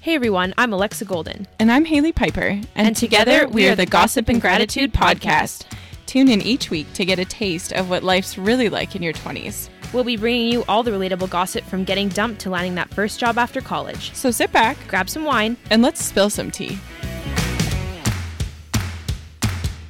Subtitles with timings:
[0.00, 1.46] Hey everyone, I'm Alexa Golden.
[1.58, 2.40] And I'm Haley Piper.
[2.42, 5.66] And, And together, we are the Gossip and Gratitude Podcast.
[6.06, 9.12] Tune in each week to get a taste of what life's really like in your
[9.12, 9.68] 20s.
[9.92, 13.20] We'll be bringing you all the relatable gossip from getting dumped to landing that first
[13.20, 14.14] job after college.
[14.14, 15.56] So sit back Grab some wine.
[15.70, 16.78] and let's spill some tea.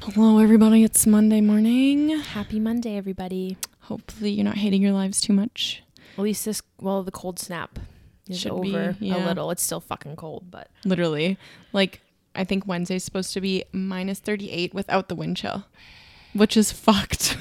[0.03, 0.83] Hello, everybody.
[0.83, 2.19] It's Monday morning.
[2.19, 3.57] Happy Monday, everybody.
[3.83, 5.85] Hopefully, you're not hating your lives too much.
[6.19, 7.79] At least this, well, the cold snap
[8.31, 9.51] is Should be, over a little.
[9.51, 11.39] It's still fucking cold, but Literally.
[11.73, 12.01] Like,
[12.35, 15.67] I think Wednesday's supposed to be minus 38 without the wind chill,
[16.33, 17.37] which is fucked.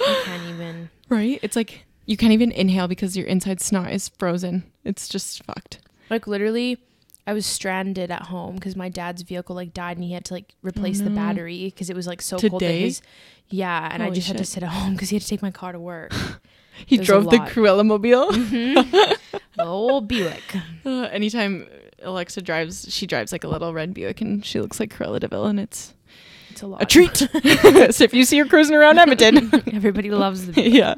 [0.00, 0.90] I can't even.
[1.08, 1.38] right?
[1.42, 4.64] It's like you can't even inhale because your inside snot is frozen.
[4.84, 5.80] It's just fucked.
[6.08, 6.78] Like, literally,
[7.26, 10.34] I was stranded at home because my dad's vehicle, like, died and he had to,
[10.34, 11.16] like, oh, replace the no.
[11.16, 13.02] battery because it was, like, so cold that his.
[13.48, 15.42] Yeah, and I Holy just had to sit at home because he had to take
[15.42, 16.12] my car to work.
[16.84, 17.38] He a drove the.
[17.38, 18.30] Cruella mobile.
[18.32, 19.16] the
[19.58, 20.42] old Buick.
[20.84, 21.66] Uh, anytime
[22.02, 25.28] Alexa drives, she drives like a little red Buick, and she looks like Cruella de
[25.28, 25.94] Vil, and it's
[26.50, 26.82] It's a lot.
[26.82, 27.16] a treat.
[27.94, 30.94] so if you see her cruising around Edmonton, Everybody loves the yeah.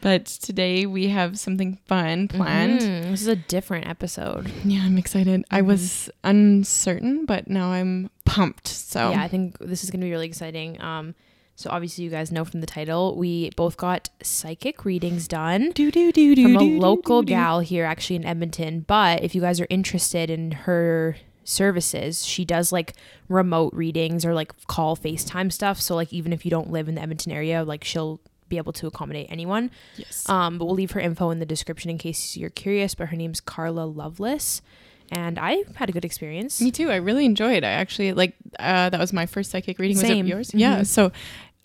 [0.00, 2.80] But today we have something fun planned.
[2.82, 3.10] Mhm.
[3.10, 4.48] This is a different episode.
[4.64, 5.44] Yeah, I'm excited.
[5.50, 8.68] I was uncertain, but now I'm pumped.
[8.68, 10.80] So Yeah, I think this is going to be really exciting.
[10.80, 11.16] Um,
[11.58, 15.90] so obviously you guys know from the title, we both got psychic readings done do
[15.90, 18.84] do do do from a local gal here, actually in Edmonton.
[18.86, 22.94] But if you guys are interested in her services, she does like
[23.28, 25.80] remote readings or like call FaceTime stuff.
[25.80, 28.72] So like even if you don't live in the Edmonton area, like she'll be able
[28.74, 29.70] to accommodate anyone.
[29.96, 30.28] Yes.
[30.28, 32.94] Um, but we'll leave her info in the description in case you're curious.
[32.94, 34.62] But her name's Carla Lovelace,
[35.10, 36.60] and I had a good experience.
[36.60, 36.90] Me too.
[36.90, 37.64] I really enjoyed.
[37.64, 39.96] I actually like uh, that was my first psychic reading.
[39.96, 40.26] Was Same.
[40.26, 40.54] it yours?
[40.54, 40.80] Yeah.
[40.80, 40.86] Mhm.
[40.86, 41.12] So,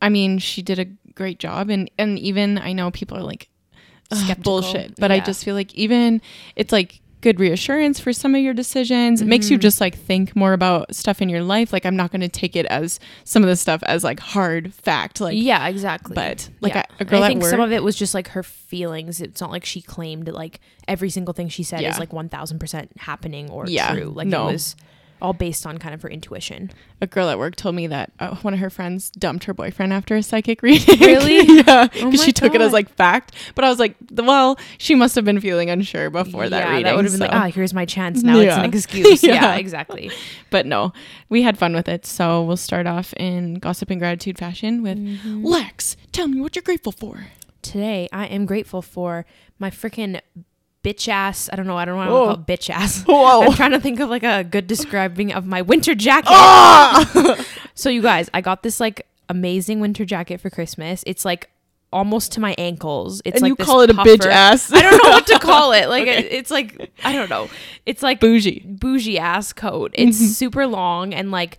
[0.02, 3.50] I mean, she did a great job, and and even I know people are like
[4.12, 4.62] "Ugh, Skeptical.
[4.62, 6.22] bullshit, but I just feel like even
[6.56, 9.22] it's like good reassurance for some of your decisions.
[9.22, 9.62] It makes you Mhm.
[9.62, 11.72] just like think more about stuff in your life.
[11.72, 14.74] Like I'm not going to take it as some of the stuff as like hard
[14.74, 15.22] fact.
[15.22, 16.16] Like, yeah, exactly.
[16.16, 16.84] but like yeah.
[16.90, 17.52] I, a girl I at think work.
[17.52, 19.22] some of it was just like her feelings.
[19.22, 21.92] It's not like she claimed like every single thing she said Yeah.
[21.92, 24.12] is like one thousand percent happening or Yeah, true.
[24.14, 24.50] Like no.
[24.50, 24.76] it was
[25.24, 26.70] all based on kind of her intuition.
[27.02, 29.92] a girl at work told me that uh, one of her friends dumped her boyfriend
[29.94, 31.00] after a psychic reading.
[31.00, 31.38] Really?
[31.58, 33.34] yeah, Oh because my she took it as like fact.
[33.56, 36.84] But I was like, well, she must have been feeling unsure before that yeah, reading.
[36.84, 38.22] that would have been so- like, ah, here's my chance.
[38.22, 39.24] Now it's an excuse.
[39.24, 39.34] yeah.
[39.34, 39.56] Yeah.
[39.56, 40.12] exactly.
[40.50, 40.92] But no,
[41.30, 42.06] we had fun with it.
[42.06, 45.44] So we'll start off in gossip and gratitude fashion with Mm-hmm.
[45.46, 45.96] Lex.
[46.12, 47.28] Tell me what you're grateful for.
[47.62, 49.26] Today, I am grateful for
[49.58, 50.20] my freaking
[50.84, 51.50] bitch ass.
[51.52, 51.78] I don't know.
[51.78, 53.04] I don't want to call it bitch ass.
[53.08, 53.42] Whoa.
[53.44, 56.30] I'm trying to think of like a good describing of my winter jacket.
[56.32, 57.46] Ah!
[57.76, 61.04] So you guys, I got this like amazing winter jacket for Christmas.
[61.08, 61.50] It's like
[61.92, 63.20] almost to my ankles.
[63.26, 64.72] It's and like you call it a bitch ass.
[64.72, 65.88] I don't know what to call it.
[65.94, 67.50] Like it's like I don't know.
[67.88, 68.64] It's like Bougie.
[68.66, 69.92] bougie ass coat.
[69.96, 70.26] It's Mm-hmm.
[70.28, 71.58] super long and like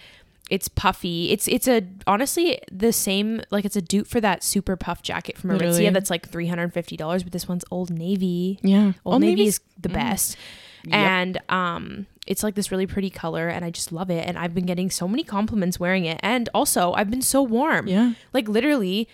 [0.50, 1.30] it's puffy.
[1.30, 5.38] It's it's a honestly the same like it's a dupe for that super puff jacket
[5.38, 5.50] from.
[5.50, 8.58] Aritzia that's like three hundred and fifty dollars, but this one's Old Navy.
[8.62, 8.92] Yeah.
[9.04, 10.36] Old Navy Navy's- is the best.
[10.84, 10.94] Yep.
[10.94, 14.54] And um it's like this really pretty color and I just love it and I've
[14.54, 17.86] been getting so many compliments wearing it and also I've been so warm.
[17.88, 18.12] Yeah.
[18.34, 19.08] Like literally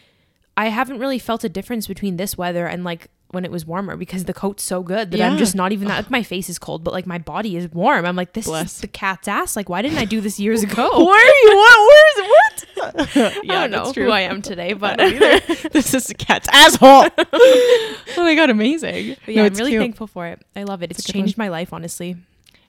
[0.57, 3.97] I haven't really felt a difference between this weather and like when it was warmer
[3.97, 6.59] because the coat's so good that I'm just not even that like my face is
[6.59, 8.05] cold but like my body is warm.
[8.05, 8.75] I'm like this Bless.
[8.75, 9.57] is the cat's ass.
[9.57, 10.89] Like why didn't I do this years ago?
[11.05, 11.57] Where are you?
[11.57, 11.79] What?
[11.89, 12.29] Where is it?
[12.31, 13.37] What?
[13.51, 17.07] I don't know who I am today, but this is the cat's asshole.
[17.19, 19.17] oh my god, amazing.
[19.25, 19.81] But yeah, No, I'm really cute.
[19.83, 20.43] thankful for it.
[20.57, 20.91] I love it.
[20.91, 22.17] It's, good changed my life, honestly.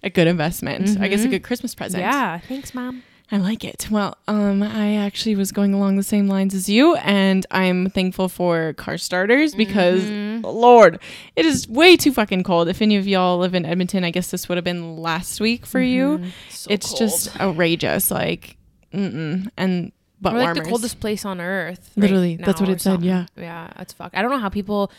[0.04, 1.00] a good investment.
[1.00, 1.32] I guess a Mhm.
[1.32, 2.02] good Christmas present.
[2.02, 3.04] Yeah, thanks, mom.
[3.34, 3.88] I like it.
[3.90, 8.28] Well, um, I actually was going along the same lines as you, and I'm thankful
[8.28, 10.44] for car starters because, Mhm.
[10.44, 11.00] Lord,
[11.38, 12.68] it is way too fucking cold.
[12.68, 15.66] If any of y'all live in Edmonton, I guess this would have been last week
[15.66, 16.18] for you.
[16.18, 16.32] Mhm.
[16.50, 17.00] So it's cold.
[17.00, 18.58] just outrageous, like,
[18.94, 19.48] mm-mm.
[19.58, 20.64] and but We're like warmers.
[20.66, 21.90] the coldest place on earth.
[21.96, 23.10] right Literally, that's what it said, something.
[23.10, 23.26] yeah.
[23.38, 24.12] yeah, that's fuck.
[24.14, 24.92] I don't know how people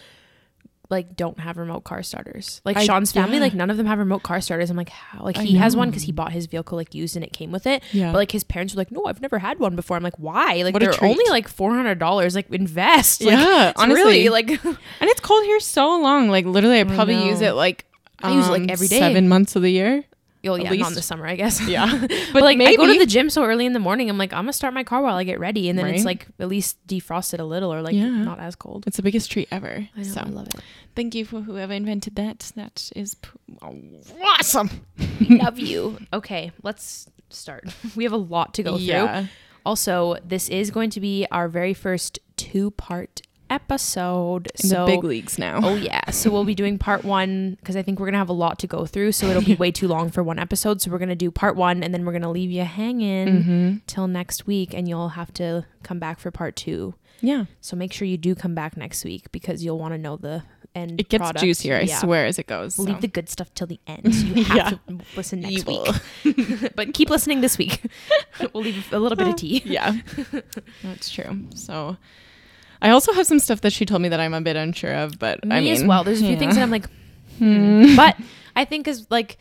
[0.93, 2.61] like don't have remote car starters.
[2.65, 3.43] Like I- Sean's family, yeah.
[3.43, 4.71] like none of them have remote car starters.
[4.71, 5.25] I'm like, how?
[5.25, 7.51] Like I he has one because he bought his vehicle like used and it came
[7.51, 7.83] with it.
[7.93, 8.13] Yeah.
[8.13, 9.97] But like his parents were like, no, I've never had one before.
[9.97, 10.63] I'm like, why?
[10.63, 12.35] Like What they're only like four hundred dollars.
[12.37, 13.23] Like invest.
[13.23, 16.29] Like, yeah, honestly, really like and it's cold here so long.
[16.29, 17.87] Like literally, I I probably use it like
[18.23, 18.99] I use it, like, um, every day.
[18.99, 20.05] seven months of the year.
[20.47, 21.61] Oh yeah, not in the summer, I guess.
[21.67, 21.87] Yeah,
[22.33, 24.09] But, like I go to the gym so early in the morning.
[24.11, 26.27] I'm like, I'm gonna start my car while I get ready, and then it's like
[26.39, 28.09] at least defrosted a little or like Yeah.
[28.09, 28.85] not as cold.
[28.87, 29.89] It's the biggest treat ever.
[29.97, 30.61] I know, so I love it.
[30.97, 32.53] thank you for whoever invented that.
[32.57, 33.17] That is
[33.61, 34.71] awesome.
[35.29, 35.99] love you.
[36.13, 37.69] Okay, let's start.
[37.97, 39.29] We have a lot to go through.
[39.65, 43.23] Also, this is going to be our very first two part
[43.53, 44.51] episode.
[44.63, 45.61] In so the big leagues now.
[45.63, 46.11] Oh yeah.
[46.11, 48.67] So we'll be doing part one because I think we're gonna have a lot to
[48.67, 49.13] go through.
[49.13, 50.81] So it'll be way too long for one episode.
[50.81, 53.77] So we're gonna do part one and then we're gonna leave you hanging Mm-hmm.
[53.87, 56.95] till next week, and you'll have to come back for part two.
[57.21, 57.45] Yeah.
[57.61, 60.43] So make sure you do come back next week because you'll want to know the
[60.75, 61.01] end.
[61.01, 61.41] It gets product.
[61.45, 61.99] juicier, I Yeah.
[61.99, 62.77] swear, as it goes.
[62.79, 62.93] We'll so.
[62.93, 64.13] leave the good stuff till the end.
[64.15, 64.71] So you have Yeah.
[64.71, 64.79] to
[65.17, 65.87] listen next Evil.
[66.25, 66.73] week.
[66.77, 67.81] but keep listening this week.
[68.53, 69.63] we'll leave a little bit of tea.
[69.65, 69.99] yeah,
[70.83, 71.47] that's true.
[71.55, 71.97] So,
[72.83, 75.19] I also have some stuff that she told me that I'm a bit unsure of,
[75.19, 76.05] but Me I mean, as well.
[76.05, 76.63] There's a few things that.
[76.63, 76.87] I'm like,
[77.39, 77.85] Hmm.
[77.85, 77.97] hmm.
[77.97, 78.17] but
[78.55, 79.39] I think is like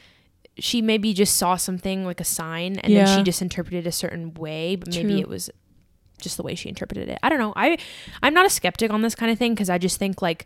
[0.58, 4.34] she maybe just saw something like a sign and then she just interpreted a certain
[4.36, 5.50] way, but maybe it was
[6.20, 7.20] just the way she interpreted it.
[7.22, 7.54] I don't know.
[7.56, 7.78] I
[8.22, 10.46] I'm not a skeptic on this kind of thing because I just think like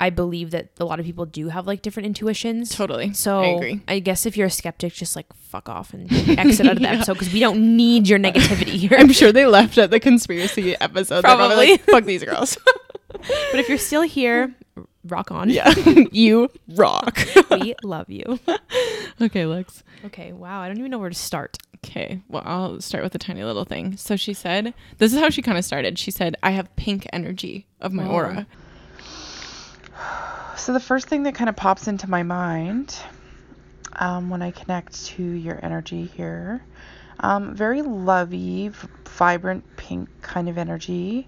[0.00, 2.74] I believe that a lot of people do have like different intuitions.
[2.74, 3.12] totally.
[3.14, 3.80] So I agree.
[3.88, 6.88] I guess if you're a skeptic, just like fuck off and exit out of the
[6.88, 8.96] episode because we don't need your negativity here.
[8.96, 11.24] I'm sure they left at the conspiracy episode.
[11.24, 11.72] Probably.
[11.72, 12.56] like, fuck these girls.
[13.10, 14.54] but if you're still here,
[15.04, 15.50] rock on.
[15.50, 15.72] yeah,
[16.12, 17.18] you rock.
[17.50, 18.38] we love you.
[19.20, 19.82] okay, Lex.
[20.04, 20.60] Okay, wow.
[20.60, 21.58] I don't even know where to start.
[21.84, 23.96] Okay, well, I'll start with a tiny little thing.
[23.96, 25.98] So she said, this is how she kind of started.
[25.98, 28.12] She said, I have pink energy of my Whoa.
[28.12, 28.46] aura.
[30.56, 32.94] So the first thing that kind of pops into my mind
[33.94, 36.62] um, when I connect to your energy here,
[37.20, 38.70] um, very lovey,
[39.06, 41.26] vibrant pink kind of energy.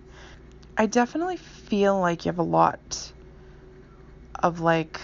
[0.76, 3.12] I definitely feel like you have a lot
[4.43, 5.00] of like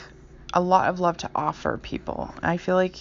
[0.54, 2.32] a lot of love to offer people.
[2.42, 2.96] I feel like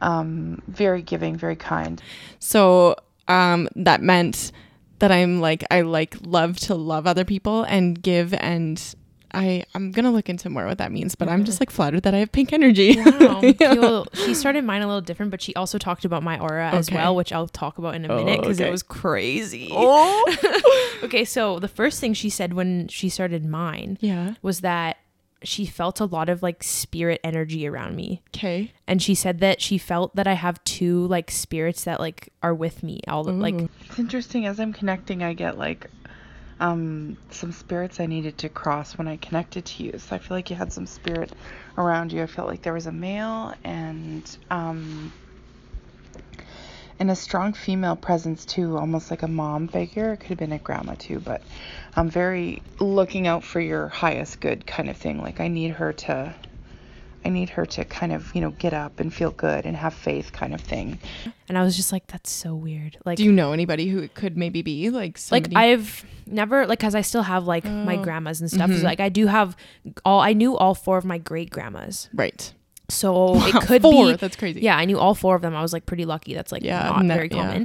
[0.00, 2.00] um, very giving, very kind.
[2.38, 2.96] So
[3.26, 4.52] um, that meant
[5.00, 8.94] that I'm like, I like love to love other people and give and.
[9.32, 11.62] I, I'm gonna look into more what that means, but I'm just mm-hmm.
[11.62, 12.98] like flattered that I have pink energy.
[13.00, 13.42] Wow.
[13.58, 13.74] Yeah.
[13.74, 16.90] Well, she started mine a little different, but she also talked about my aura as
[16.90, 18.68] well, which I'll talk about in a Oh, minute because okay.
[18.68, 19.70] it was crazy.
[19.72, 24.34] Oh, Okay, so the first thing she said when she started mine yeah.
[24.42, 24.98] was that
[25.42, 28.22] she felt a lot of like spirit energy around me.
[28.34, 28.72] Okay.
[28.86, 32.54] And she said that she felt that I have two like spirits that like are
[32.54, 33.54] with me all the like
[33.88, 35.88] It's interesting as I'm connecting, I get like
[36.60, 39.98] um, some spirits I needed to cross when I connected to you.
[39.98, 41.32] So I feel like you had some spirit
[41.76, 42.22] around you.
[42.22, 45.12] I felt like there was a male and um,
[46.98, 50.12] and a strong female presence too, almost like a mom figure.
[50.12, 51.42] It could have been a grandma too, but
[51.94, 55.22] I'm very looking out for your highest good kind of thing.
[55.22, 56.34] Like I need her to.
[57.24, 59.92] I need her to kind of, you know, get up and feel good and have
[59.92, 60.98] faith kind of thing.
[61.48, 62.96] and I was just like that's so weird.
[63.04, 65.54] Like Do you know anybody who it could maybe be like somebody?
[65.54, 68.02] like I've never like cuz I still have like my Oh.
[68.02, 68.70] grandmas and stuff.
[68.70, 68.78] Mhm.
[68.78, 69.56] So, like I do have
[70.04, 72.08] all I knew all four of my great grandmas.
[72.14, 72.52] right?
[72.88, 74.06] So Wow, it could four.
[74.12, 74.60] be That's crazy.
[74.60, 75.54] Yeah, I knew all four of them.
[75.54, 76.34] I was like pretty lucky.
[76.34, 77.64] That's like Yeah, not no- very yeah.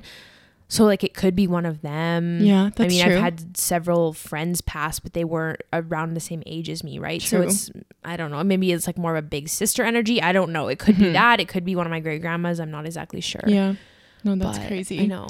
[0.74, 0.78] Common.
[0.78, 2.40] So like it could be one of them.
[2.42, 3.16] Yeah, that's I mean, true.
[3.16, 7.22] I've had several friends pass, but they weren't around the same age as me, right?
[7.22, 7.70] So it's
[8.04, 8.44] I don't know.
[8.44, 10.22] Maybe it's like more of a big sister energy.
[10.22, 10.68] I don't know.
[10.68, 11.14] It could be Mhm.
[11.14, 11.40] that.
[11.40, 12.60] It could be one of my great grandmas.
[12.60, 13.44] I'm not exactly sure.
[13.48, 13.76] Yeah.
[14.24, 15.00] No, that's But crazy.
[15.02, 15.28] I know.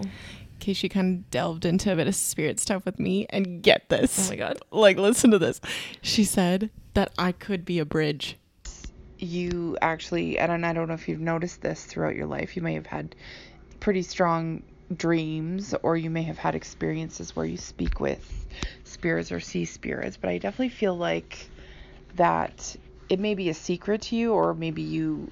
[0.62, 3.90] Okay, she kind of delved into a bit of spirit stuff with me, and get
[3.90, 4.28] this.
[4.28, 4.60] Oh my god.
[4.72, 5.60] Like, listen to this.
[6.02, 8.38] She said that I could be a bridge.
[9.20, 12.74] you actually and I don't know if you've noticed this throughout your life you may
[12.74, 13.16] have had
[13.80, 14.62] pretty strong
[14.98, 18.46] dreams or you may have had experiences where you speak with
[18.84, 21.48] spirits or see spirits but I definitely feel like
[22.16, 22.76] that
[23.10, 25.32] it may be a secret to you or maybe you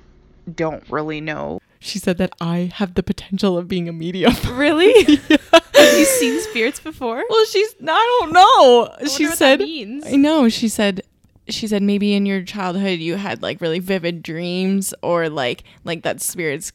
[0.56, 4.34] don't really know She said that I have the potential of being a medium.
[4.52, 5.16] Really?
[5.74, 7.24] Have you seen spirits before?
[7.28, 7.74] well, she's.
[7.82, 9.08] I don't know.
[9.08, 9.60] she said.
[9.60, 10.06] means.
[10.06, 10.48] I know.
[10.50, 11.02] She said.
[11.50, 16.04] She said maybe in your childhood you had like really vivid dreams or like like
[16.04, 16.72] that spirits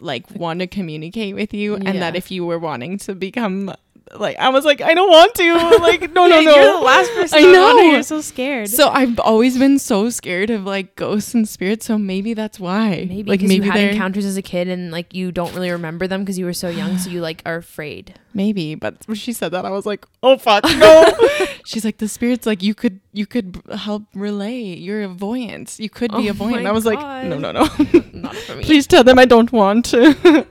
[0.00, 3.74] like want to communicate with you and that if you were wanting to become
[4.14, 7.10] like I was like I don't want to like no no no You're the last
[7.12, 7.38] person.
[7.38, 7.78] I know.
[7.78, 8.68] You're so scared.
[8.68, 11.86] So I've always been so scared of like ghosts and spirits.
[11.86, 13.06] So maybe that's why.
[13.08, 16.06] maybe like because you had encounters as a kid and like you don't really remember
[16.06, 18.14] them because you were so young, so you like are afraid.
[18.34, 18.74] maybe.
[18.74, 21.04] But when she said that, I was like, oh fuck no.
[21.64, 22.46] She's like the spirits.
[22.46, 24.60] Like you could you could help relay.
[24.76, 25.78] You're a voyant.
[25.78, 26.66] You could be Oh a voyant.
[26.66, 27.26] I was like, God.
[27.26, 27.60] no no no.
[28.12, 28.64] Not for me.
[28.64, 30.46] Please tell them I don't want to.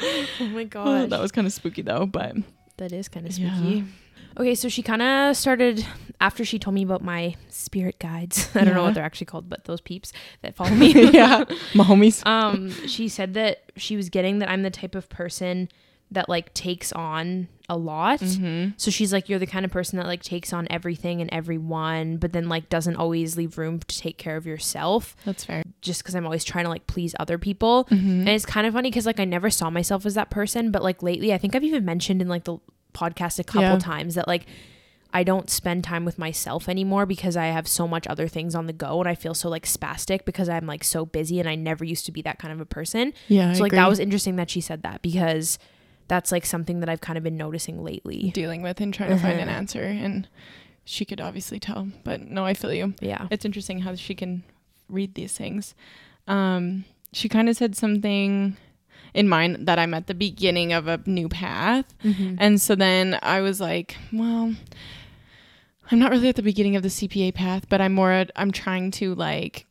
[0.00, 1.10] Oh my Oh, god.
[1.10, 2.06] that was kind of spooky though.
[2.06, 2.36] But
[2.78, 3.54] That is kind of Yeah.
[3.54, 3.84] spooky.
[4.38, 5.84] Okay, so she kind of started
[6.20, 8.48] after she told me about my spirit guides.
[8.54, 10.92] I don't know what they're actually called, but those peeps that follow me.
[11.12, 11.44] yeah,
[11.74, 12.24] my homies.
[12.26, 15.68] um, she said that she was getting that I'm the type of person
[16.10, 18.20] that like takes on a lot.
[18.20, 18.70] Mm-hmm.
[18.78, 22.16] So she's like, you're the kind of person that like takes on everything and everyone,
[22.16, 25.62] but then like doesn't always leave room to take care of yourself That's fair.
[25.82, 27.84] just because I'm always trying to like please other people.
[27.90, 28.20] Mm-hmm.
[28.20, 30.82] And it's kind of funny because like I never saw myself as that person, but
[30.82, 32.56] like lately, I think I've even mentioned in like the
[32.94, 33.78] podcast a couple Yeah.
[33.78, 34.46] times that like
[35.12, 38.66] I don't spend time with myself anymore because I have so much other things on
[38.66, 41.54] the go and I feel so like spastic because I'm like so busy and I
[41.54, 43.12] never used to be that kind of a person.
[43.26, 43.52] Yeah.
[43.52, 45.58] so like that was interesting that she said that because
[46.08, 48.30] that's like something that I've kind of been noticing lately.
[48.30, 49.52] dealing with and trying to find an Mhm.
[49.52, 49.82] answer.
[49.84, 50.26] And
[50.84, 52.94] she could obviously tell, but no, I feel you.
[53.00, 53.28] Yeah.
[53.30, 54.42] It's interesting how she can
[54.88, 55.74] read these things.
[56.26, 58.56] Um, she kind of said something
[59.14, 61.86] in mind that I'm at the beginning of a new path.
[62.04, 62.36] Mm-hmm.
[62.38, 64.54] And so then I was like, well,
[65.90, 68.50] I'm not really at the beginning of the CPA path, but I'm more at, I'm
[68.50, 69.66] trying to like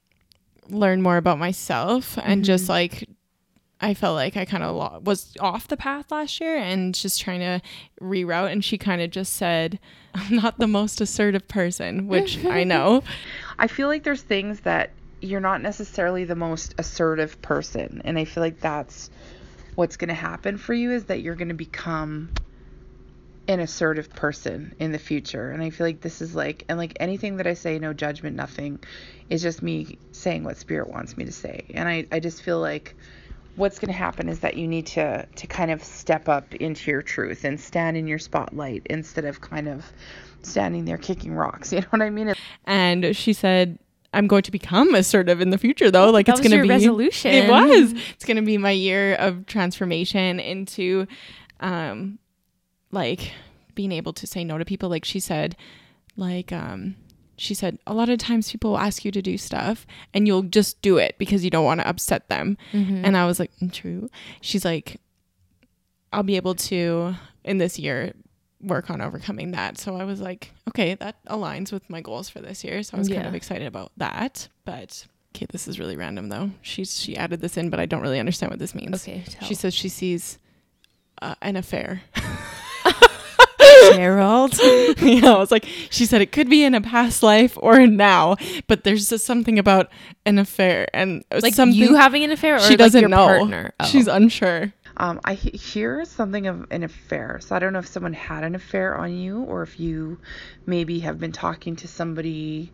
[0.70, 2.70] learn more about myself and just Mhm.
[2.70, 3.10] like
[3.79, 7.22] I felt like I kind of lo- was off the path last year and just
[7.22, 7.62] trying to
[8.01, 9.79] reroute and she kind of just said
[10.15, 13.03] I'm not the most assertive person, which I know.
[13.60, 14.91] I feel like there's things that
[15.22, 19.10] you're not necessarily the most assertive person, and I feel like that's
[19.75, 22.29] what's going to happen for you is that you're going to become
[23.48, 25.51] an assertive person in the future.
[25.51, 28.36] And I feel like this is like and like anything that I say no judgment
[28.36, 28.79] nothing
[29.29, 31.65] is just me saying what spirit wants me to say.
[31.74, 32.96] And I I just feel like
[33.57, 36.89] what's going to happen is that you need to to kind of step up into
[36.89, 39.91] your truth and stand in your spotlight instead of kind of
[40.43, 41.73] standing there kicking rocks.
[41.77, 42.33] You know what I mean?
[42.65, 43.79] And she said
[44.13, 46.09] I'm going to become assertive in the future though.
[46.11, 47.33] Like That it's going to be resolution.
[47.33, 47.93] It was.
[48.13, 51.07] It's going to be my year of transformation into
[51.59, 52.19] um
[52.91, 53.31] like
[53.75, 55.55] being able to say no to people like she said
[56.15, 56.95] like um
[57.38, 60.41] she said a lot of times people will ask you to do stuff and you'll
[60.44, 62.58] just do it because you don't want to upset them.
[62.74, 63.01] Mhm.
[63.06, 64.10] And I was like, "Mm, true.
[64.41, 65.00] She's like,
[66.12, 68.13] I'll be able to in this year
[68.62, 69.77] work on overcoming that.
[69.77, 72.82] So I was like, okay, that aligns with my goals for this year.
[72.82, 74.48] So I was kind of excited about that.
[74.65, 76.50] But okay, this is really random though.
[76.63, 79.03] She's she added this in, but I don't really understand what this means.
[79.03, 79.24] okay.
[79.27, 79.48] Tell.
[79.48, 80.39] She says she sees
[81.22, 82.01] uh, an affair.
[83.94, 84.58] Gerald.
[85.01, 88.36] yeah, I was like, she said it could be in a past life or now,
[88.67, 89.89] but there's just something about
[90.25, 93.27] an affair and like something you having an affair or she like doesn't your know.
[93.27, 93.74] partner?
[93.79, 93.86] Oh.
[93.86, 94.74] She's unsure.
[94.98, 97.39] Um, I he- hear something of an affair.
[97.41, 100.20] So I don't know if someone had an affair on you or if you
[100.65, 102.72] maybe have been talking to somebody.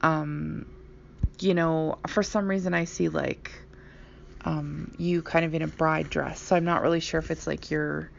[0.00, 0.66] Um,
[1.38, 3.52] you know, for some reason I see like
[4.46, 6.40] um, you kind of in a bride dress.
[6.40, 8.10] So I'm not really sure if it's like you're,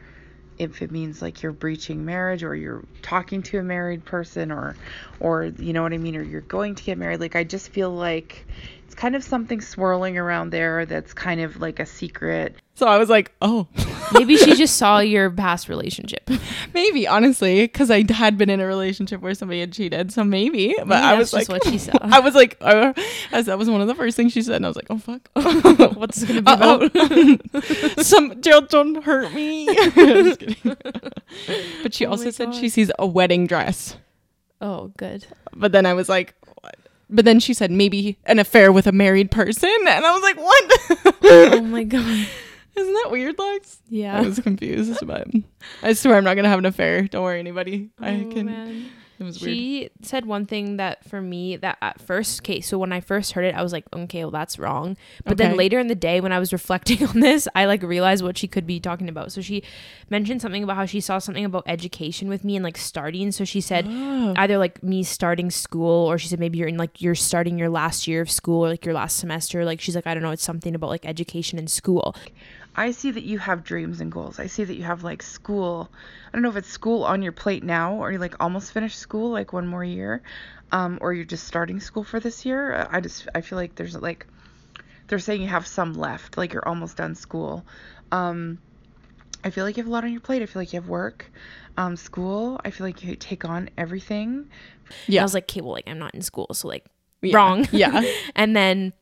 [0.58, 4.76] if it means like you're breaching marriage or you're talking to a married person or,
[5.20, 7.20] or you know what I mean, or you're going to get married.
[7.20, 8.46] Like I just feel like
[8.98, 12.56] kind of something swirling around there that's kind of like a secret.
[12.74, 13.68] So I was like, oh,
[14.12, 16.28] Maybe she just saw your past relationship.
[16.74, 20.74] maybe honestly, because I had been in a relationship where somebody had cheated, so maybe.
[20.78, 21.92] But Maybe I was like, what she saw.
[22.00, 22.92] I was like, uh,
[23.32, 24.98] as that was one of the first things she said, and I was like, oh
[24.98, 25.28] fuck,
[25.96, 28.04] What's this gonna be about?
[28.04, 29.66] Some Gerald, don't hurt me.
[29.66, 30.76] Just kidding.
[31.82, 32.54] but she Oh also said God.
[32.56, 33.96] she sees a wedding dress.
[34.60, 35.24] Oh, good.
[35.54, 36.37] But then I was like, what?
[37.10, 40.36] But then she said maybe an affair with a married person, and I was like,
[40.36, 41.16] what?
[41.24, 42.26] Oh my god.
[42.76, 43.78] Isn't that weird, Lex?
[43.88, 44.18] Yeah.
[44.18, 45.26] I was confused, but
[45.82, 47.02] I swear I'm not gonna have an affair.
[47.08, 47.90] Don't worry, anybody.
[48.00, 48.46] I Oh, can.
[48.46, 48.90] man.
[49.20, 49.56] It was weird.
[49.56, 53.32] She said one thing that for me that at first, okay, so when I first
[53.32, 54.96] heard it, I was like, okay, well that's wrong.
[55.24, 58.22] But then later in the day when I was reflecting on this, I like realized
[58.22, 59.32] what she could be talking about.
[59.32, 59.62] So she
[60.08, 63.32] mentioned something about how she saw something about education with me and like starting.
[63.32, 64.34] So she said Oh.
[64.36, 67.68] either like me starting school or she said maybe you're in like you're starting your
[67.70, 69.64] last year of school or like your last semester.
[69.64, 72.14] Like she's like, I don't know, it's something about like education and school.
[72.78, 74.38] I see that you have dreams and goals.
[74.38, 75.90] I see that you have like school.
[76.28, 78.98] I don't know if it's school on your plate now or you like almost finished
[78.98, 80.22] school, like one more year,
[80.70, 82.72] um, or you're just starting school for this year.
[82.74, 84.26] Uh, I just I feel like there's like
[85.08, 87.64] they're saying you have some left, like you're almost done school.
[88.12, 88.58] Um,
[89.42, 90.42] I feel like you have a lot on your plate.
[90.42, 91.30] I feel like you have work,
[91.76, 92.60] um, school.
[92.64, 94.48] I feel like you take on everything.
[95.08, 95.22] Yeah.
[95.22, 96.86] I was like, okay, well, like I'm not in school, so like
[97.22, 97.36] Yeah.
[97.36, 97.66] wrong.
[97.72, 98.02] Yeah.
[98.36, 98.92] and then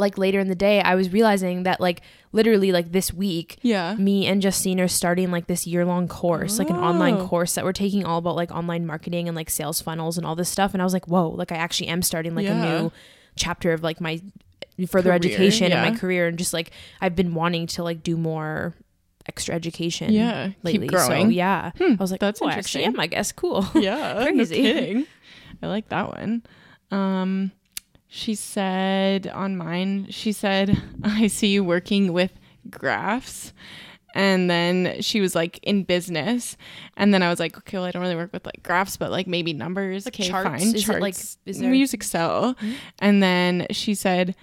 [0.00, 2.00] like later in the day, I was realizing that like
[2.32, 3.94] literally like this week, Yeah.
[3.96, 7.26] me and Justine are starting like this year long course, like an online Oh.
[7.28, 10.34] course that we're taking all about like online marketing and like sales funnels and all
[10.34, 10.72] this stuff.
[10.74, 12.64] And I was like, whoa, like I actually am starting like Yeah.
[12.64, 12.92] a new
[13.36, 14.20] chapter of like my
[14.88, 16.70] further Career, education and my career and just like
[17.02, 18.74] I've been wanting to like do more
[19.28, 20.46] extra education Yeah.
[20.48, 20.86] Keep lately.
[20.86, 21.26] growing.
[21.26, 21.72] So yeah.
[21.78, 22.94] Hmm, I was like, that's oh, I actually interesting.
[22.94, 23.32] am, I guess.
[23.32, 23.66] Cool.
[23.74, 24.14] Yeah.
[24.24, 24.54] no Crazy.
[24.56, 25.06] kidding.
[25.62, 26.42] I like that one.
[26.90, 27.52] Um,
[28.12, 32.32] she said on mine, she said, I see you working with
[32.68, 33.52] graphs.
[34.12, 36.56] And then she was like in business.
[36.96, 39.12] And then I was like, okay, well, I don't really work with like graphs, but
[39.12, 40.04] like maybe numbers.
[40.04, 40.48] Like okay, charts?
[40.48, 40.74] fine.
[40.74, 41.38] Is it, like, charts.
[41.46, 42.54] is there- we use Excel.
[42.54, 42.74] Mhm.
[42.98, 44.34] And then she said,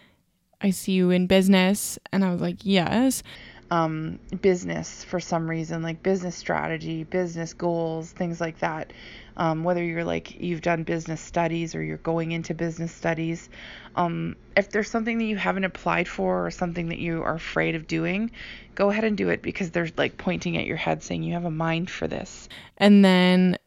[0.61, 1.99] I see you in business.
[2.13, 3.21] And I was like, yes.
[3.69, 8.93] um, business for some reason, like business strategy, business goals, things like that.
[9.37, 13.49] Um, whether you're like you've done business studies or you're going into business studies.
[13.95, 17.75] Um, if there's something that you haven't applied for or something that you are afraid
[17.75, 18.31] of doing,
[18.75, 21.45] go ahead and do it because they're like pointing at your head saying you have
[21.45, 22.49] a mind for this.
[22.77, 23.57] And then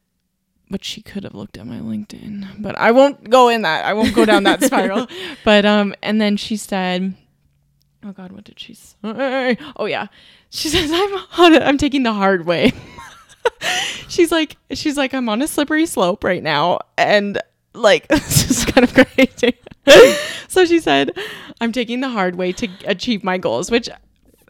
[0.69, 3.85] but she could have looked at my LinkedIn, but I won't go in that.
[3.85, 5.09] I won't go down that spiral.
[5.45, 7.15] But um and then she said
[8.03, 9.57] Oh god, what did she say?
[9.77, 10.09] Oh yeah.
[10.49, 12.73] She says I'm on I'm taking the hard way.
[14.09, 17.41] she's like she's like I'm on a slippery slope right now and
[17.75, 19.57] like this is kind of crazy.
[20.49, 21.13] so she said
[21.61, 23.89] I'm taking the hard way to achieve my goals, which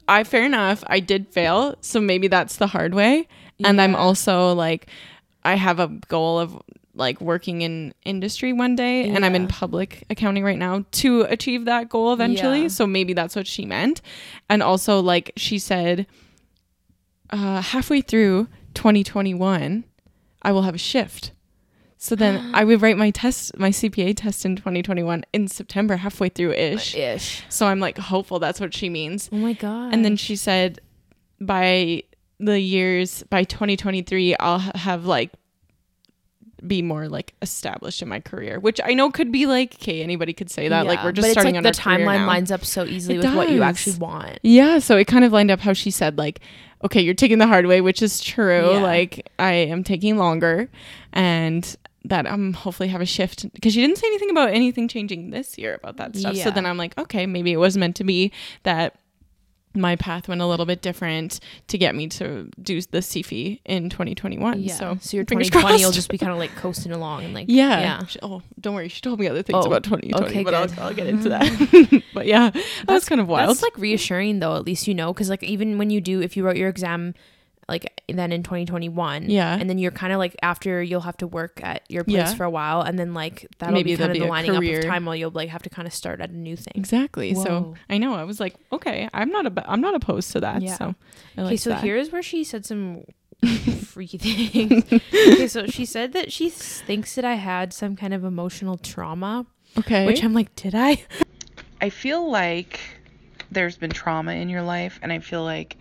[0.09, 3.29] I fair enough, I did fail, so maybe that's the hard way.
[3.65, 4.89] And I'm also like
[5.45, 6.61] I have a goal of
[6.95, 11.65] like working in industry one day and I'm in public accounting right now to achieve
[11.67, 12.63] that goal eventually.
[12.63, 12.69] Yeah.
[12.69, 14.03] So maybe that's what she meant.
[14.49, 16.07] And also like she said
[17.31, 18.49] uh halfway through
[18.81, 19.85] 2021
[20.41, 21.33] I will have a shift.
[21.99, 26.31] So then I would write my test my CPA test in 2021 in September halfway
[26.31, 26.97] through ish.
[26.97, 27.45] Uh, ish.
[27.51, 29.29] So I'm like hopeful that's what she means.
[29.31, 29.93] Oh my god.
[29.93, 30.81] And then she said
[31.43, 32.05] by
[32.39, 35.31] the years by 2023 I'll have like
[36.67, 40.33] be more like established in my career, which I know could be like okay, anybody
[40.33, 42.65] could say that like we're just but starting it's like on the timeline lines up
[42.65, 44.39] so easily It with what you actually want.
[44.43, 46.41] Yeah, so it kind of lined up how she said like
[46.83, 48.71] okay, you're taking the hard way, which is true.
[48.73, 48.83] Yeah.
[48.83, 50.71] Like I am taking longer
[51.13, 55.31] and that I'm hopefully have a shift because she didn't say anything about anything changing
[55.31, 56.37] this year about that stuff.
[56.37, 58.97] So then I'm like, okay, maybe it was meant to be that
[59.75, 63.89] my path went a little bit different to get me to do the CFE in
[63.89, 64.61] 2021.
[64.63, 64.75] Yeah.
[64.75, 67.47] So, So, your fingers 2020 will just be kind of like coasting along and like
[67.49, 67.81] yeah.
[67.81, 68.07] yeah.
[68.07, 68.89] She- Oh, don't worry.
[68.89, 70.69] She told me other things Oh, about 2020, okay, but I'll.
[70.87, 72.03] I'll get into that.
[72.15, 73.51] but yeah, that was kind of wild.
[73.51, 74.57] That's like reassuring though.
[74.57, 77.15] At least you know, because like even when you do, if you wrote your exam,
[77.71, 79.57] like then in 2021, Yeah.
[79.59, 82.35] and then you're kind of like after you'll have to work at your place Yeah.
[82.35, 84.63] for a while, and then like that'll Maybe be kind of the a lining up
[84.63, 86.73] of time while you'll like have to kind of start at a new thing.
[86.75, 87.35] Exactly.
[87.35, 88.15] So I know.
[88.15, 90.61] I was like, okay, I'm not ab- I'm not opposed to that.
[90.61, 90.75] Yeah.
[90.77, 90.95] So
[91.39, 91.83] Okay, so that.
[91.83, 93.05] here's where she said some
[93.85, 94.85] freaky things.
[94.93, 99.47] okay, so she said that she thinks that I had some kind of emotional trauma,
[99.79, 100.05] okay.
[100.07, 101.05] which I'm like, did I?
[101.81, 102.81] I feel like
[103.51, 105.77] there's been trauma in your life, and I feel like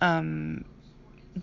[0.00, 0.64] um,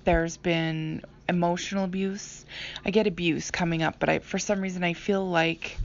[0.03, 2.45] there's been emotional abuse.
[2.85, 5.77] I get abuse coming up, but I for some reason I feel like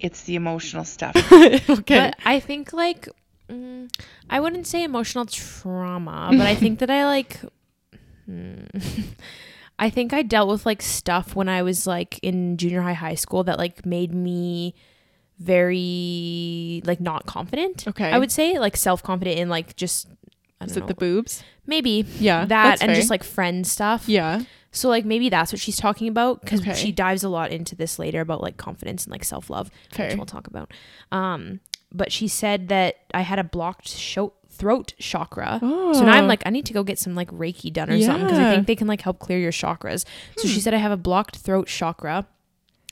[0.00, 1.14] it's the emotional stuff.
[1.32, 1.60] okay.
[1.68, 3.08] But I think like
[3.50, 3.90] mm,
[4.30, 7.40] I wouldn't say emotional trauma, but I think that I like.
[8.26, 8.64] hmm,
[9.80, 13.14] I think I dealt with like stuff when I was like in junior high, high
[13.14, 14.74] school that like made me
[15.38, 17.86] very like not confident.
[17.86, 18.10] Okay.
[18.10, 20.17] I would say like self confident in like just I
[20.60, 21.42] Is it the boobs?
[21.66, 22.44] maybe Yeah.
[22.46, 22.96] that and fair.
[22.96, 24.08] just like friend stuff.
[24.08, 24.42] yeah.
[24.70, 26.74] So like maybe that's what she's talking about because Okay.
[26.74, 30.14] she dives a lot into this later about like confidence and like self love, which
[30.16, 30.72] we'll talk about.
[31.10, 31.60] Um,
[31.92, 35.58] but she said that I had a blocked sho- throat chakra.
[35.60, 35.68] So
[36.04, 36.28] now I'm Oh.
[36.28, 38.66] like, I need to go get some like Reiki done or something because I think
[38.66, 40.04] they can like help clear your chakras.
[40.36, 42.26] So she said I have a blocked throat chakra,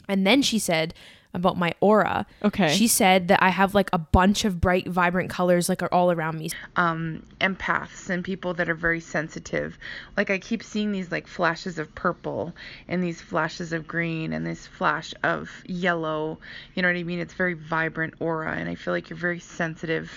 [0.08, 0.94] and then she said
[1.36, 2.26] about my aura.
[2.42, 2.74] Okay.
[2.74, 6.10] She said that I have like a bunch of bright, vibrant colors like are all
[6.10, 6.50] around me.
[6.74, 9.78] um, empaths and people that are very sensitive.
[10.16, 12.54] Like I keep seeing these like flashes of purple
[12.88, 16.38] and these flashes of green and this flash of yellow.
[16.74, 17.20] You know what I mean?
[17.20, 20.10] It's very vibrant aura, and I feel like you're very sensitive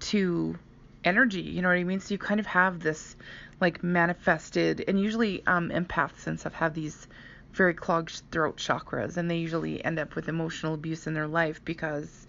[0.00, 0.58] to
[1.04, 1.40] energy.
[1.40, 2.00] You know what I mean?
[2.00, 3.16] So you kind of have this
[3.60, 7.06] like manifested, and usually um, empaths and stuff have these
[7.54, 11.64] very clogged throat chakras, and they usually end up with emotional abuse in their life
[11.64, 12.26] because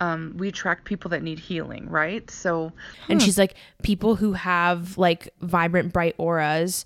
[0.00, 2.28] um, we attract people that need healing, right?
[2.30, 2.72] So
[3.08, 6.84] and she's like people who have like vibrant bright auras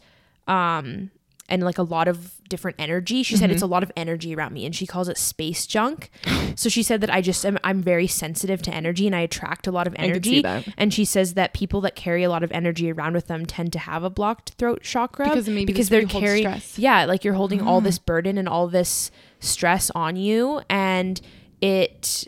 [0.49, 1.11] um
[1.49, 3.23] and like a lot of different energy.
[3.23, 3.41] She Mm-hmm.
[3.41, 6.11] said it's a lot of energy around me and she calls it space junk.
[6.55, 9.67] So she said that i just am i'm very sensitive to energy and i attract
[9.67, 10.43] a lot of energy.
[10.77, 13.73] and she says that people that carry a lot of energy around with them tend
[13.75, 17.61] to have a blocked throat chakra Because maybe because they're carrying yeah like you're holding
[17.61, 17.81] all Ah.
[17.81, 21.21] this burden and all this stress on you and
[21.61, 22.27] it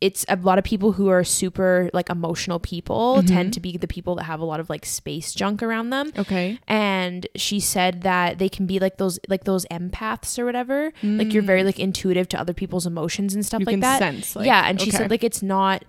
[0.00, 3.26] it's a lot of people who are super like emotional people Mm-hmm.
[3.26, 6.10] tend to be the people that have a lot of like space junk around them
[6.18, 6.58] okay.
[6.68, 11.32] and she said that they can be like those like those empaths or whatever like
[11.32, 13.62] you're very like intuitive to other people's emotions and stuff Mm.
[13.62, 14.96] You like can that sense, like- yeah and she okay.
[14.98, 15.84] said like it's not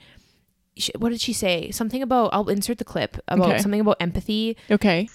[0.77, 3.57] she, what did she say something about i'll insert the clip about Okay.
[3.61, 5.07] something about empathy Okay.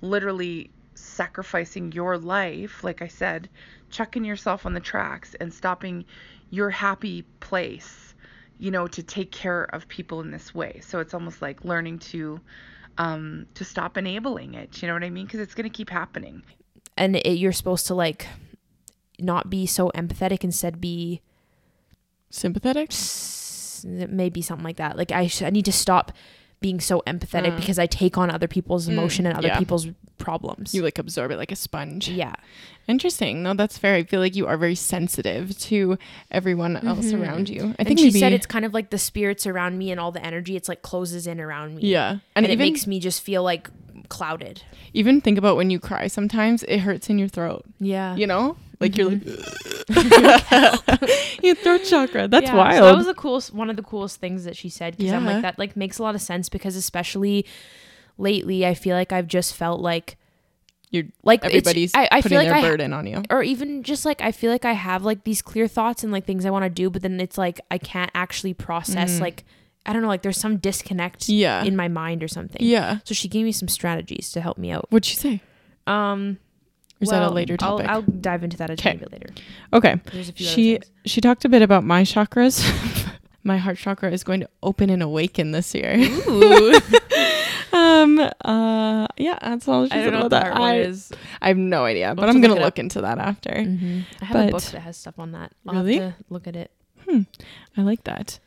[0.00, 3.48] literally sacrificing your life, like I said,
[3.90, 6.04] chucking yourself on the tracks and stopping
[6.50, 8.01] your happy place,
[8.62, 10.80] you know, to take care of people in this way.
[10.88, 12.40] So it's almost like learning to
[12.98, 14.80] um to stop enabling it.
[14.80, 15.26] You know what I mean?
[15.26, 16.42] Because it's going to keep happening.
[16.96, 18.26] and it, you're supposed to like
[19.18, 21.20] not be so empathetic, instead be
[22.30, 22.90] Sympathetic?
[22.92, 24.96] s- maybe something like that.
[24.96, 26.12] Like I, sh- I need to stop
[26.62, 27.56] being so empathetic Mm.
[27.56, 29.58] because I take on other people's Mm, emotion and other yeah.
[29.58, 30.72] people's problems.
[30.72, 32.08] You like absorb it like a sponge.
[32.08, 32.34] yeah.
[32.88, 33.42] Interesting.
[33.44, 33.94] No, that's fair.
[33.94, 35.96] I feel like you are very sensitive to
[36.32, 37.20] everyone else Mhm.
[37.22, 37.60] around you.
[37.60, 40.00] I and think she maybe, said it's kind of like the spirits around me and
[40.00, 40.56] all the energy.
[40.56, 41.82] It's like closes in around me.
[41.88, 43.70] yeah, and, and, it makes me just feel like
[44.08, 44.62] clouded.
[44.94, 46.06] even think about when you cry.
[46.08, 47.64] Sometimes it hurts in your throat.
[47.80, 48.14] Yeah.
[48.16, 51.40] You know, like you're like Mm-hmm.
[51.42, 52.28] your throat chakra.
[52.28, 52.78] That's Yeah, wild.
[52.78, 54.96] So that was the coolest, one of the coolest things that she said.
[54.96, 55.32] Because I'm Yeah.
[55.34, 56.48] like that, like makes a lot of sense.
[56.48, 57.46] Because especially
[58.18, 60.16] lately, I feel like I've just felt like
[60.90, 63.22] You're- like Everybody's I, I putting feel like their I, burden on you.
[63.30, 66.24] or even just like I feel like I have like these clear thoughts and like
[66.26, 69.18] things I want to do, but then it's like I can't actually process.
[69.18, 69.20] Mm.
[69.20, 69.44] Like
[69.84, 71.64] I don't know, like there's some disconnect Yeah.
[71.64, 72.62] in my mind or something.
[72.64, 72.98] yeah.
[73.04, 74.86] So she gave me some strategies to help me out.
[74.90, 75.42] What'd she say?
[75.88, 76.38] Um,
[77.02, 77.88] Or is that a well, later I'll- topic?
[77.90, 79.04] I'll, dive into that a tiny Okay.
[79.04, 79.28] bit later.
[79.72, 80.00] okay.
[80.12, 82.62] There's a few She she talked a bit about my chakras.
[83.44, 85.96] my heart chakra is going to open and awaken this year.
[85.98, 86.80] Ooh.
[87.72, 88.18] um.
[88.44, 89.06] Uh.
[89.16, 89.38] Yeah.
[89.42, 90.56] That's all she I said don't know what that.
[90.56, 91.12] I, is.
[91.40, 93.50] I have no idea, but I'm gonna look into that after.
[93.50, 94.04] Mhm.
[94.20, 95.52] I have a book that has stuff on that.
[95.66, 95.98] I'll Really?
[95.98, 96.70] have to look at it.
[97.08, 97.22] Hmm.
[97.76, 98.38] I like that.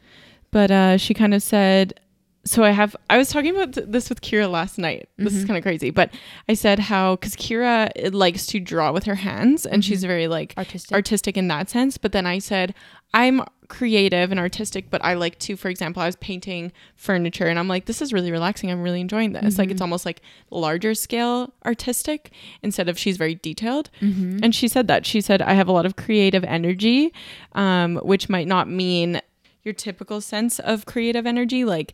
[0.51, 1.99] But uh, she kind of said,
[2.45, 5.09] so I have, I was talking about this with Kira last night.
[5.17, 5.47] This is Mhm.
[5.47, 6.11] kind of crazy, but
[6.47, 10.07] I said how, because Kira likes to draw with her hands and she's Mhm.
[10.07, 10.91] very like Artistic.
[10.93, 11.97] artistic in that sense.
[11.97, 12.75] But then I said,
[13.13, 17.57] I'm creative and artistic, but I like to, for example, I was painting furniture and
[17.57, 18.69] I'm like, this is really relaxing.
[18.69, 19.57] I'm really enjoying this.
[19.57, 19.85] Like, it's Mhm.
[19.85, 22.31] almost like larger scale artistic
[22.61, 23.89] instead of she's very detailed.
[24.01, 24.41] Mhm.
[24.43, 25.05] And she said that.
[25.07, 27.11] She said, I have a lot of creative energy,
[27.53, 29.19] um, which might not mean
[29.63, 31.65] your typical sense of creative energy.
[31.65, 31.93] Like,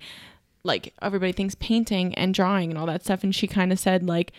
[0.64, 3.24] like everybody thinks painting and drawing and all that stuff.
[3.24, 4.32] And she kind of said, like,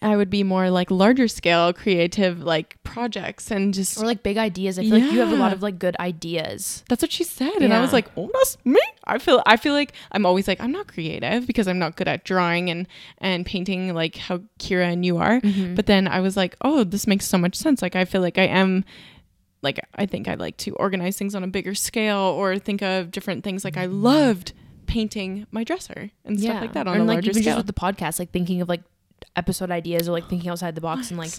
[0.00, 4.36] I would be more like larger scale creative like projects and just or like big
[4.36, 4.78] ideas.
[4.78, 6.82] I feel like you have a lot of like good ideas.
[6.88, 7.54] that's what she said.
[7.60, 8.80] And I was like, oh, that's me.
[9.04, 12.08] I feel I feel like I'm always like I'm not creative because I'm not good
[12.08, 15.40] at drawing and and painting like how Kira and you are.
[15.40, 15.74] Mm-hmm.
[15.74, 17.80] But then I was like, oh, this makes so much sense.
[17.80, 18.84] Like I feel like I am
[19.62, 23.12] like I think I like to organize things on a bigger scale or think of
[23.12, 23.62] different things.
[23.64, 24.52] Like I loved
[24.92, 27.56] painting my dresser and stuff like that on and a like larger even scale.
[27.56, 28.82] just with the podcast, like thinking of like
[29.36, 31.32] episode ideas or like thinking outside the box and like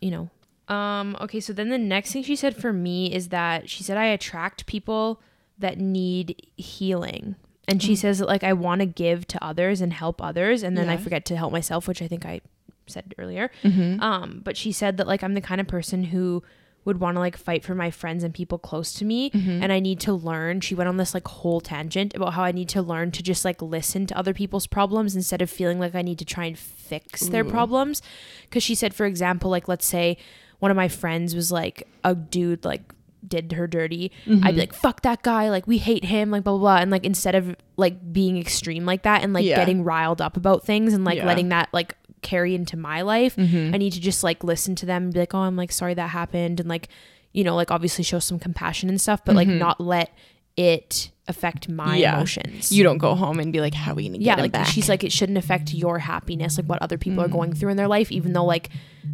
[0.00, 0.30] you know.
[0.74, 1.16] Um.
[1.20, 1.40] Okay.
[1.40, 4.66] So then the next thing she said for me is that she said I attract
[4.66, 5.20] people
[5.58, 7.36] that need healing.
[7.66, 7.98] And she Mm.
[7.98, 10.96] says that like I want to give to others and help others, and then I
[10.96, 12.40] forget to help myself, which I think I
[12.86, 13.50] said earlier.
[13.62, 14.00] Mhm.
[14.02, 16.42] Um, but she said that like I'm the kind of person who
[16.84, 19.62] would want to like fight for my friends and people close to me Mhm.
[19.62, 20.60] and I need to learn.
[20.60, 23.44] She went on this like whole tangent about how I need to learn to just
[23.44, 26.58] like listen to other people's problems instead of feeling like I need to try and
[26.58, 28.02] fix their problems.
[28.50, 30.16] Cuz she said for example like let's say
[30.60, 32.82] one of my friends was like a dude like
[33.26, 34.44] did her dirty, I'd Mhm.
[34.54, 36.76] be like, fuck that guy, like we hate him, like blah blah blah.
[36.76, 39.56] And like instead of like being extreme like that and like Yeah.
[39.56, 41.26] getting riled up about things and like Yeah.
[41.26, 43.74] letting that like carry into my life, Mhm.
[43.74, 45.94] I need to just like listen to them and be like, oh, I'm like sorry
[45.94, 46.88] that happened and like,
[47.32, 49.58] you know, like obviously show some compassion and stuff, but like Mhm.
[49.58, 50.10] not let
[50.56, 52.16] it affect my Yeah.
[52.16, 52.70] emotions.
[52.70, 54.66] you don't go home and be like, how are we gonna get yeah, like back?
[54.66, 57.32] she's like it shouldn't affect your happiness, like what other people are Mm.
[57.32, 58.68] going through in their life, even though like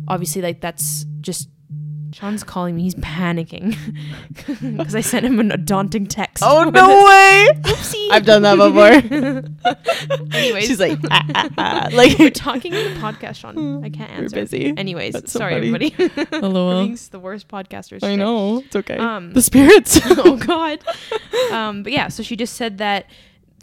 [0.09, 1.49] obviously like that's just
[2.13, 2.83] Sean's calling me.
[2.83, 3.77] He's panicking
[4.77, 6.43] because I sent him a daunting text.
[6.47, 7.05] oh no it.
[7.05, 7.49] way!
[7.73, 8.11] Oopsie.
[8.11, 9.75] I've done that before.
[10.33, 11.89] Anyways, she's like, ah, ah, ah.
[11.93, 13.85] like we're talking in the podcast, Sean.
[13.85, 14.37] I can't answer.
[14.37, 14.75] We're busy.
[14.77, 15.93] Anyways, That's sorry funny.
[15.95, 16.27] everybody.
[16.37, 16.85] Hello.
[16.85, 18.03] being the worst podcasters.
[18.03, 18.97] I know it's okay.
[18.97, 20.01] Um, the spirits.
[20.05, 20.81] oh God.
[21.53, 23.07] Um, but yeah, so she just said that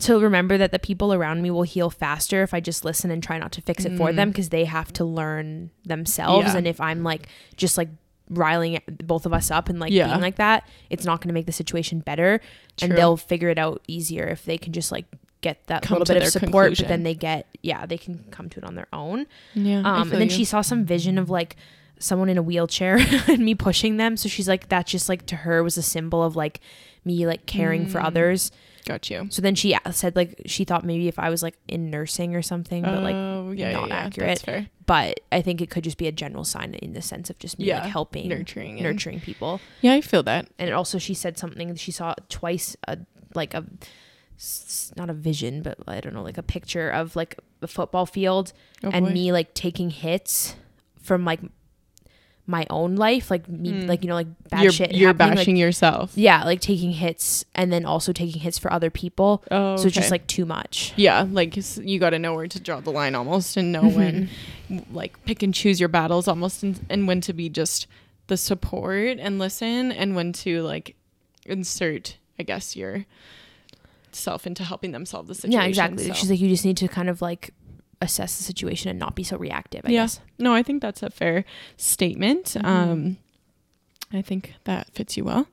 [0.01, 3.23] to remember that the people around me will heal faster if I just listen and
[3.23, 4.15] try not to fix it for Mm.
[4.15, 6.47] them because they have to learn themselves.
[6.53, 6.57] Yeah.
[6.57, 7.89] And if I'm like just like
[8.29, 10.07] riling both of us up and like Yeah.
[10.07, 12.39] being like that, it's not going to make the situation better.
[12.77, 12.89] True.
[12.89, 15.05] And they'll figure it out easier if they can just like
[15.41, 16.51] get that Come little bit of support.
[16.67, 16.83] conclusion.
[16.85, 19.27] But then they get yeah, they can come to it on their own.
[19.53, 19.79] yeah.
[19.79, 20.29] Um, and then you.
[20.29, 21.55] she saw some vision of like
[21.99, 24.17] someone in a wheelchair and me pushing them.
[24.17, 26.59] So she's like, that just like to her was a symbol of like
[27.05, 28.05] me like caring for Mm.
[28.05, 28.51] others.
[28.87, 29.27] Got you.
[29.29, 32.41] So then she said like she thought maybe if I was like in nursing or
[32.41, 34.27] something, but like Oh, yeah, not yeah, accurate.
[34.29, 34.67] That's fair.
[34.87, 37.59] but I think it could just be a general sign in the sense of just
[37.59, 38.81] me like helping Nurturing.
[38.81, 39.59] nurturing people.
[39.81, 40.47] Yeah, I feel that.
[40.57, 42.97] And also she said something she saw twice a
[43.35, 43.63] like a
[44.95, 48.53] not a vision, but I don't know, like a picture of like a football field
[48.83, 49.11] Oh, and boy.
[49.13, 50.55] me like taking hits
[51.01, 51.39] from like
[52.49, 53.87] my own life, like me, Mm.
[53.89, 54.93] like you know, like bad you're, shit.
[54.93, 56.13] You're happening, like- bashing yourself.
[56.15, 59.43] yeah, like taking hits and then also taking hits for other people.
[59.51, 60.93] Oh, So it's just like too much.
[60.95, 64.29] yeah, like you got to know where to draw the line almost and know when,
[64.91, 67.85] like pick and choose your battles almost and, and when to be just
[68.27, 70.95] the support and listen and when to like
[71.45, 73.05] insert i guess your
[74.11, 76.07] self into helping them solve the situation yeah, exactly.
[76.07, 76.13] so.
[76.13, 77.53] She's like, you just need to kind of like
[78.01, 79.81] assess the situation and not be so reactive.
[79.85, 80.03] I Yeah.
[80.03, 80.19] guess.
[80.39, 81.43] no i think that's a fair
[81.77, 82.65] statement Mhm.
[82.65, 83.17] um
[84.13, 85.47] i think that fits you well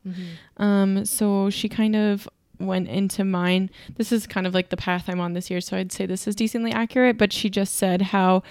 [0.59, 2.29] Um, so she kind of
[2.61, 3.69] went into mine.
[3.97, 6.29] This is kind of like the path I'm on this year, so I'd say this
[6.29, 7.19] is decently accurate.
[7.19, 8.43] But she just said how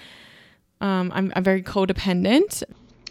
[0.82, 2.62] um, I'm, I'm very codependent.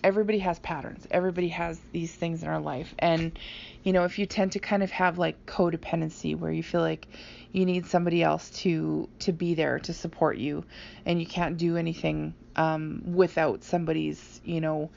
[0.04, 1.08] Everybody has patterns.
[1.10, 2.94] Everybody has these things in our life.
[3.00, 3.38] And,
[3.84, 7.08] you know, if you tend to kind of have like codependency where you feel like
[7.52, 10.66] you need somebody else to to be there to support you
[11.06, 14.90] and you can't do anything um, without somebody's, you know,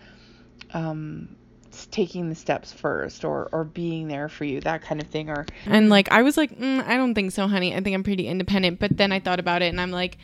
[0.74, 1.36] um,
[1.90, 5.46] taking the steps first or or being there for you, that kind of thing or
[5.66, 7.74] And like I was like, mm, I don't think so, honey.
[7.74, 8.80] I think I'm pretty independent.
[8.80, 10.18] But then I thought about it, and I'm like,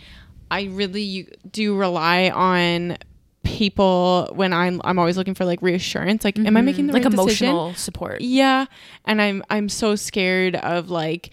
[0.51, 2.99] I really do rely on
[3.63, 6.25] people when I'm I'm always looking for like reassurance.
[6.25, 7.05] Like, am I making the mm-hmm.
[7.05, 7.51] like right decision?
[7.51, 8.21] emotional support?
[8.21, 8.67] Yeah,
[9.05, 11.31] and I'm I'm so scared of like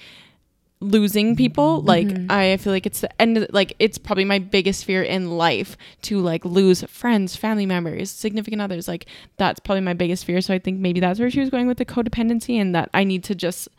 [0.80, 1.80] losing people.
[1.80, 1.88] Mm-hmm.
[1.88, 2.32] Like mm-hmm.
[2.32, 5.76] I feel like it's the end of like it's probably my biggest fear in life
[6.04, 8.88] to like lose friends, family members, significant others.
[8.88, 10.40] Like that's probably my biggest fear.
[10.40, 13.06] So I think maybe that's where she was going with the codependency and that I
[13.06, 13.70] need to just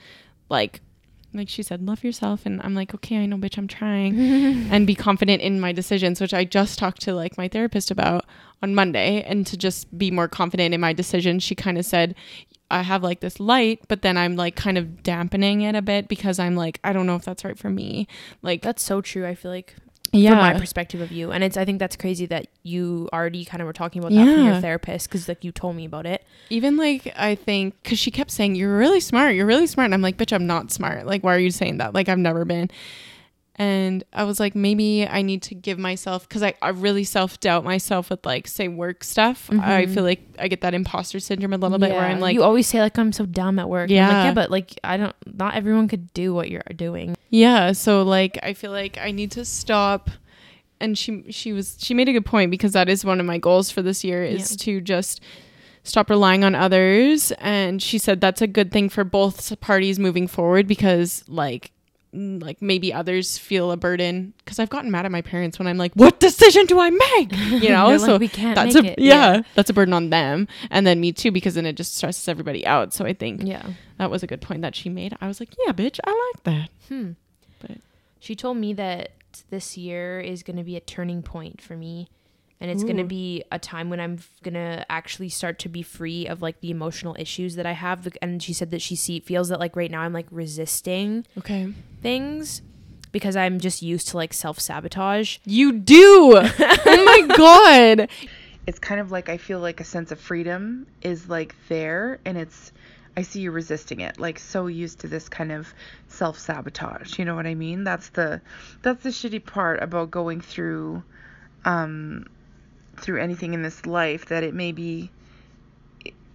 [0.48, 0.80] like
[1.32, 2.44] like she said, love yourself.
[2.44, 4.18] And I'm like, okay, I know, bitch, I'm trying
[4.70, 8.24] and be confident in my decisions, which I just talked to like my therapist about
[8.62, 9.22] on Monday.
[9.22, 12.14] And to just be more confident in my decisions, she kind of said,
[12.70, 16.08] I have like this light, but then I'm like kind of dampening it a bit
[16.08, 18.06] because I'm like, I don't know if that's right for me.
[18.42, 19.26] Like, That's so true.
[19.26, 19.74] I feel like
[20.12, 20.30] yeah.
[20.30, 23.60] from my perspective of you, and it's I think that's crazy that you already kind
[23.60, 24.60] of were talking about that from your Yeah.
[24.60, 26.24] therapist because like you told me about it.
[26.50, 29.94] even like I think because she kept saying you're really smart, you're really smart, and
[29.94, 31.06] I'm like, bitch, I'm not smart.
[31.06, 31.94] Like, why are you saying that?
[31.94, 32.70] Like, I've never been.
[33.60, 37.38] And I was like, maybe I need to give myself because I, I really self
[37.40, 39.50] doubt myself with like say work stuff.
[39.50, 39.92] I mm-hmm.
[39.92, 42.66] feel like I get that imposter syndrome a little bit where I'm like, you always
[42.66, 43.90] say like I'm so dumb at work.
[43.90, 44.24] Yeah, like, Yeah.
[44.24, 45.14] yeah, but like I don't.
[45.26, 47.14] Not everyone could do what you're doing.
[47.28, 50.08] Yeah, so like I feel like I need to stop
[50.80, 53.36] and she she was she made a good point because that is one of my
[53.36, 54.56] goals for this year is Yeah.
[54.64, 55.20] to just
[55.82, 60.26] stop relying on others and she said that's a good thing for both parties moving
[60.26, 61.72] forward because like
[62.12, 65.76] like maybe others feel a burden because I've gotten mad at my parents when I'm
[65.78, 68.80] like, "What decision do I make?" You know, They're like, so "We can't that's a
[68.84, 69.42] it." yeah, Yeah.
[69.54, 72.66] that's a burden on them and then me too because then it just stresses everybody
[72.66, 72.92] out.
[72.92, 73.64] So I think Yeah.
[73.98, 75.16] that was a good point that she made.
[75.20, 77.12] I was like, "Yeah, bitch, I like that." Hmm.
[77.60, 77.78] But
[78.18, 79.12] She told me that
[79.50, 82.08] this year is going to be a turning point for me.
[82.60, 85.82] And it's going to be a time when I'm going to actually start to be
[85.82, 88.06] free of like the emotional issues that I have.
[88.20, 91.72] And she said that she see, feels that like right now I'm like resisting Okay.
[92.02, 92.60] things
[93.12, 95.38] because I'm just used to like self sabotage.
[95.44, 96.32] You do.
[96.36, 98.10] oh my god.
[98.66, 102.36] it's kind of like I feel like a sense of freedom is like there and
[102.36, 102.72] it's
[103.16, 105.72] I see you resisting it like so used to this kind of
[106.08, 108.40] self-sabotage you know what I mean that's the
[108.82, 111.02] that's the shitty part about going through
[111.64, 112.26] um
[113.00, 115.10] through anything in this life that it may be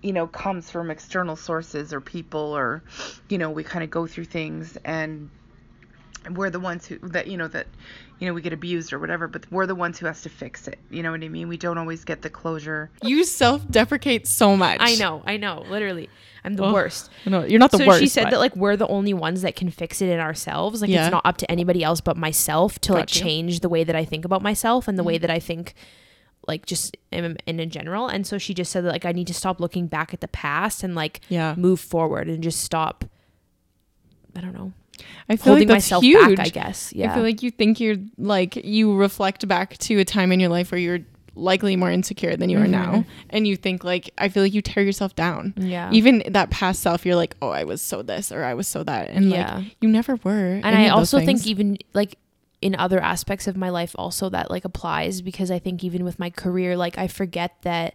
[0.02, 2.84] you know comes from external sources or people or
[3.30, 5.30] you know we kind of go through things and
[6.32, 7.68] we're the ones who that you know that
[8.20, 10.68] you know we get abused or whatever but we're the ones who has to fix
[10.68, 14.56] it you know what i mean we don't always get the closure You self-deprecate so
[14.56, 14.78] much.
[14.80, 16.10] I know, I know, literally.
[16.44, 16.74] I'm the Ugh.
[16.76, 17.10] worst.
[17.26, 18.00] No, you're not the so worst.
[18.00, 20.80] she said but- that like we're the only ones that can fix it in ourselves.
[20.82, 21.06] Like Yeah.
[21.06, 23.20] it's not up to anybody else but myself to like Gotcha.
[23.20, 25.08] change the way that I think about myself and the Mm-hmm.
[25.08, 25.74] way that I think
[26.48, 28.08] like just in, in in general.
[28.08, 30.28] And so she just said that like I need to stop looking back at the
[30.28, 31.56] past and like yeah.
[31.58, 33.06] move forward and just stop
[34.36, 34.74] I don't know.
[35.30, 36.38] I feel like that's myself huge.
[36.38, 36.94] back, I guess.
[36.94, 37.12] Yeah.
[37.12, 40.50] I feel like you think you're like you reflect back to a time in your
[40.50, 41.00] life where you're
[41.36, 42.72] likely more insecure than you are mm-hmm.
[42.72, 45.54] now, and you think like I feel like you tear yourself down.
[45.58, 45.92] yeah.
[45.92, 48.84] Even that past self, you're like, oh, I was so this or I was so
[48.84, 49.58] that, and Yeah.
[49.58, 50.62] like you never were.
[50.64, 52.18] and I also think even like
[52.66, 56.18] in other aspects of my life also that like applies because I think even with
[56.18, 57.94] my career like I forget that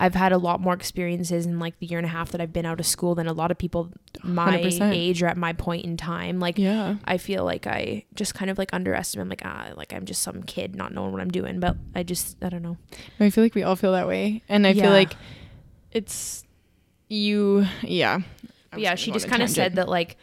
[0.00, 2.52] I've had a lot more experiences in like the year and a half that I've
[2.58, 3.90] been out of school than a lot of people
[4.22, 4.94] my 100%.
[4.94, 8.50] age or at my point in time like yeah, I feel like I just kind
[8.50, 11.30] of like underestimate I'm like ah like I'm just some kid not knowing what I'm
[11.40, 12.76] doing but I just I don't know
[13.20, 14.82] I feel like we all feel that way, and I Yeah.
[14.84, 15.12] feel like
[15.92, 16.44] it's
[17.08, 17.66] you.
[17.82, 18.20] Yeah,
[18.76, 20.16] yeah, she just kind of said that like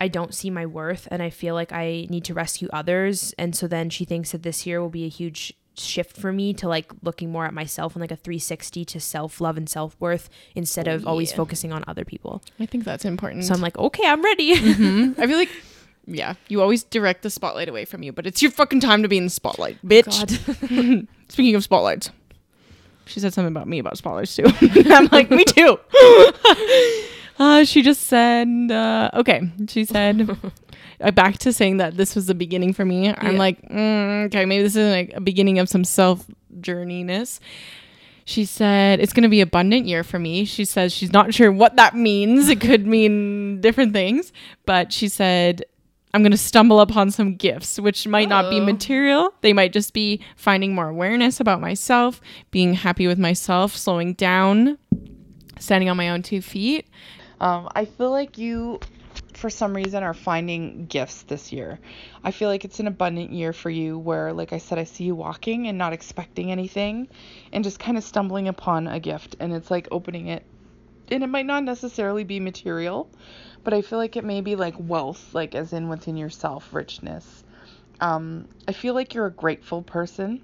[0.00, 3.34] I don't see my worth and I feel like I need to rescue others.
[3.38, 6.54] And so then she thinks that this year will be a huge shift for me
[6.54, 9.96] to like looking more at myself and like a 360 to self love and self
[10.00, 12.42] worth instead of always focusing on other people.
[12.60, 13.44] I think that's important.
[13.44, 14.54] So I'm like, okay, I'm ready.
[14.56, 15.18] Mhm.
[15.18, 15.50] I feel like,
[16.06, 19.08] yeah, you always direct the spotlight away from you, but it's your fucking time to
[19.08, 21.06] be in the spotlight, bitch.
[21.28, 22.10] Speaking of spotlights,
[23.06, 24.44] she said something about me about spoilers too.
[24.90, 25.78] I'm like, me too.
[27.38, 29.42] Uh, she just said, uh, okay.
[29.68, 30.36] She said,
[31.00, 33.08] uh, back to saying that this was the beginning for me.
[33.08, 33.38] I'm Yeah.
[33.38, 36.24] like, mm, okay, maybe this is like a beginning of some self
[36.60, 37.40] journeyness.
[38.26, 40.46] She said it's going to be abundant year for me.
[40.46, 42.48] She says she's not sure what that means.
[42.48, 44.32] It could mean different things,
[44.64, 45.62] but she said
[46.14, 49.34] I'm going to stumble upon some gifts, which might not be material.
[49.40, 52.20] They might just be finding more awareness about myself,
[52.52, 54.78] being happy with myself, slowing down,
[55.58, 56.86] standing on my own two feet.
[57.44, 58.80] Um, I feel like you,
[59.34, 61.78] for some reason, are finding gifts this year.
[62.24, 65.04] I feel like it's an abundant year for you where, like I said, I see
[65.04, 67.06] you walking and not expecting anything
[67.52, 69.36] and just kind of stumbling upon a gift.
[69.40, 70.42] And it's like opening it.
[71.08, 73.10] And it might not necessarily be material,
[73.62, 77.44] but I feel like it may be like wealth, like as in within yourself, richness.
[78.00, 80.40] Um, I feel like you're a grateful person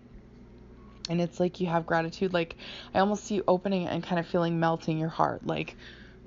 [1.08, 2.56] and it's like you have gratitude like
[2.94, 5.76] i almost see you opening it and kind of feeling melting your heart like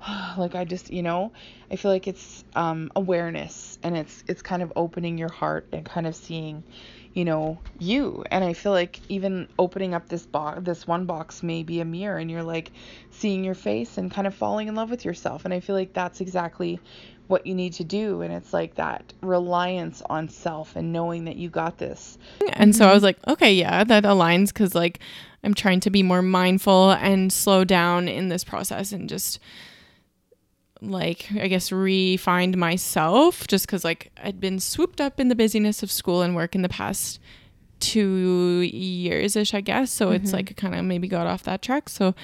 [0.38, 1.32] like i just you know
[1.70, 5.84] i feel like it's um awareness and it's it's kind of opening your heart and
[5.84, 6.62] kind of seeing
[7.14, 8.24] you know you.
[8.30, 11.84] And i feel like even opening up this box this one box may be a
[11.84, 12.72] mirror and you're like
[13.10, 15.44] seeing your face and kind of falling in love with yourself.
[15.44, 16.80] And i feel like that's exactly
[17.26, 18.20] what you need to do.
[18.20, 22.18] And it's like that reliance on self and knowing that you got this.
[22.52, 24.98] And so I was like, okay, yeah, that aligns because like
[25.42, 29.38] I'm trying to be more mindful and slow down in this process and just
[30.80, 35.82] like I guess re-find myself just because like I'd been swooped up in the busyness
[35.82, 37.20] of school and work in the past
[37.80, 39.90] two years ish, I guess.
[39.90, 40.36] So it's mm-hmm.
[40.36, 41.88] like kind of maybe got off that track.
[41.88, 42.14] So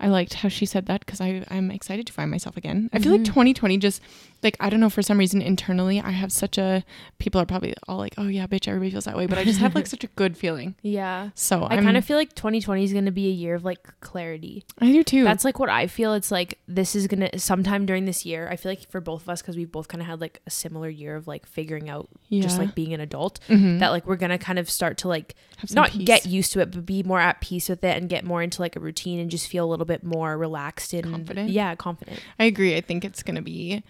[0.00, 2.88] I liked how she said that because I'm excited to find myself again.
[2.92, 4.00] I feel like 2020 just
[4.44, 6.84] like I don't know for some reason internally I have such a
[7.18, 9.58] people are probably all like oh yeah bitch everybody feels that way but I just
[9.58, 10.76] have like such a good feeling.
[10.82, 11.30] Yeah.
[11.34, 13.64] So I I'm, kind of feel like 2020 is going to be a year of
[13.64, 14.64] like clarity.
[14.80, 15.24] I do too.
[15.24, 16.14] That's like what I feel.
[16.14, 18.48] It's like this is going to sometime during this year.
[18.48, 20.50] I feel like for both of us, because we've both kind of had like a
[20.50, 23.80] similar year of like figuring out just like being an adult, Mhm.
[23.80, 25.34] that like we're going to kind of start to like
[25.72, 26.06] not peace.
[26.06, 28.62] get used to it, but be more at peace with it and get more into
[28.62, 31.50] like a routine and just feel a little bit more relaxed and Confident?
[31.50, 32.20] Yeah, confident.
[32.38, 32.76] I agree.
[32.76, 33.82] I think it's gonna be.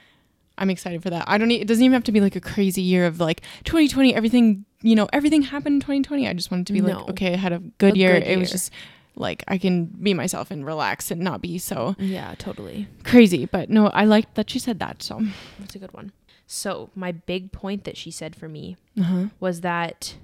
[0.60, 1.24] I'm excited for that.
[1.28, 1.48] I don't.
[1.48, 4.14] Need, it doesn't even have to be like a crazy year of like 2020.
[4.14, 6.26] Everything you know, everything happened in 2020.
[6.28, 6.86] I just wanted to be No.
[6.98, 8.18] like, okay, I had a good A year.
[8.20, 8.72] good It was just
[9.16, 12.86] like I can be myself and relax and not be so Yeah, totally.
[13.04, 13.44] crazy.
[13.46, 15.02] But no, I liked that she said that.
[15.02, 15.20] So.
[15.58, 16.12] That's a good one.
[16.50, 19.26] So, my big point that she said for me Uh-huh.
[19.38, 20.16] was that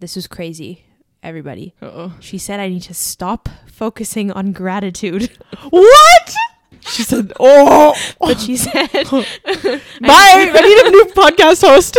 [0.00, 0.84] this was crazy,
[1.24, 1.74] everybody.
[1.82, 2.14] Uh-oh.
[2.20, 5.30] She said I need to stop focusing on gratitude.
[5.70, 6.34] What?
[6.80, 9.80] She said, "Oh, But she said, bye.
[10.02, 11.96] I need a new podcast host."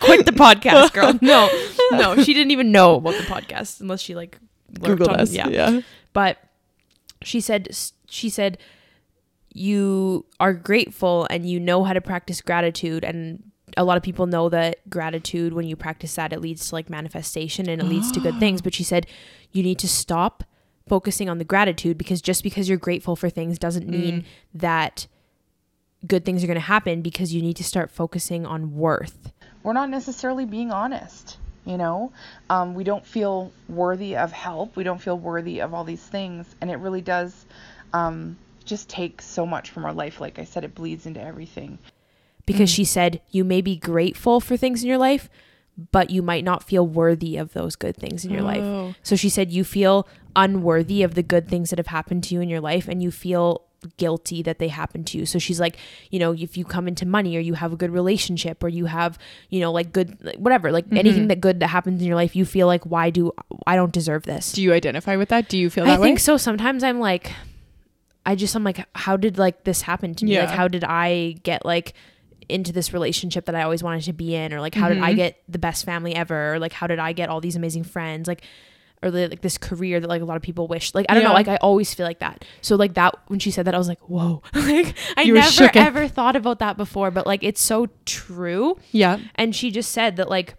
[0.00, 1.18] quit the podcast, girl.
[1.20, 1.50] No,
[1.92, 4.38] no, she didn't even know about the podcast unless she like
[4.80, 5.32] Google us.
[5.32, 5.48] Yeah.
[5.48, 5.80] yeah.
[6.12, 6.38] But
[7.22, 7.68] she said,
[8.08, 8.58] she said,
[9.52, 13.42] you are grateful and you know how to practice gratitude and
[13.76, 16.88] a lot of people know that gratitude when you practice that it leads to like
[16.88, 18.62] manifestation and it leads to good things.
[18.62, 19.06] But she said
[19.52, 20.44] you need to stop
[20.88, 25.06] focusing on the gratitude because just because you're grateful for things doesn't mean that
[26.06, 29.32] good things are going to happen because you need to start focusing on worth.
[29.62, 32.12] We're not necessarily being honest you know?
[32.48, 34.76] Um, we don't feel worthy of help.
[34.76, 36.54] We don't feel worthy of all these things.
[36.60, 37.44] And it really does
[37.92, 40.20] um, just take so much from our life.
[40.20, 41.78] Like i said it bleeds into everything
[42.46, 42.76] because mm.
[42.76, 45.28] she said you may be grateful for things in your life
[45.92, 48.94] but you might not feel worthy of those good things in your life Oh.
[49.02, 52.40] so she said you feel unworthy of the good things that have happened to you
[52.40, 53.62] in your life and you feel
[53.98, 55.76] guilty that they happened to you so she's like
[56.10, 58.86] you know if you come into money or you have a good relationship or you
[58.86, 59.18] have
[59.50, 60.96] you know like good like, whatever like mm-hmm.
[60.96, 63.30] anything that good that happens in your life you feel like why do
[63.66, 65.48] i don't deserve this Do you identify with that?
[65.48, 65.96] Do you feel that way?
[65.96, 66.08] I way?
[66.08, 66.38] think so.
[66.38, 67.30] Sometimes I'm like,
[68.24, 70.38] I just I'm like, how did like this happen to me?
[70.38, 71.92] Like, how did I get like
[72.48, 75.10] into this relationship that I always wanted to be in, or like how did I
[75.10, 75.16] Mm-hmm.
[75.16, 78.28] get the best family ever, or like how did I get all these amazing friends,
[78.28, 78.42] like.
[79.02, 80.94] Or the, like this career that like a lot of people wish.
[80.94, 81.34] Like I don't know.
[81.34, 82.46] Like I always feel like that.
[82.62, 84.42] So like that when she said that, I was like, whoa.
[84.54, 87.10] like I You never ever thought about that before.
[87.10, 88.78] But like it's so true.
[88.92, 89.18] yeah.
[89.34, 90.54] And she just said that like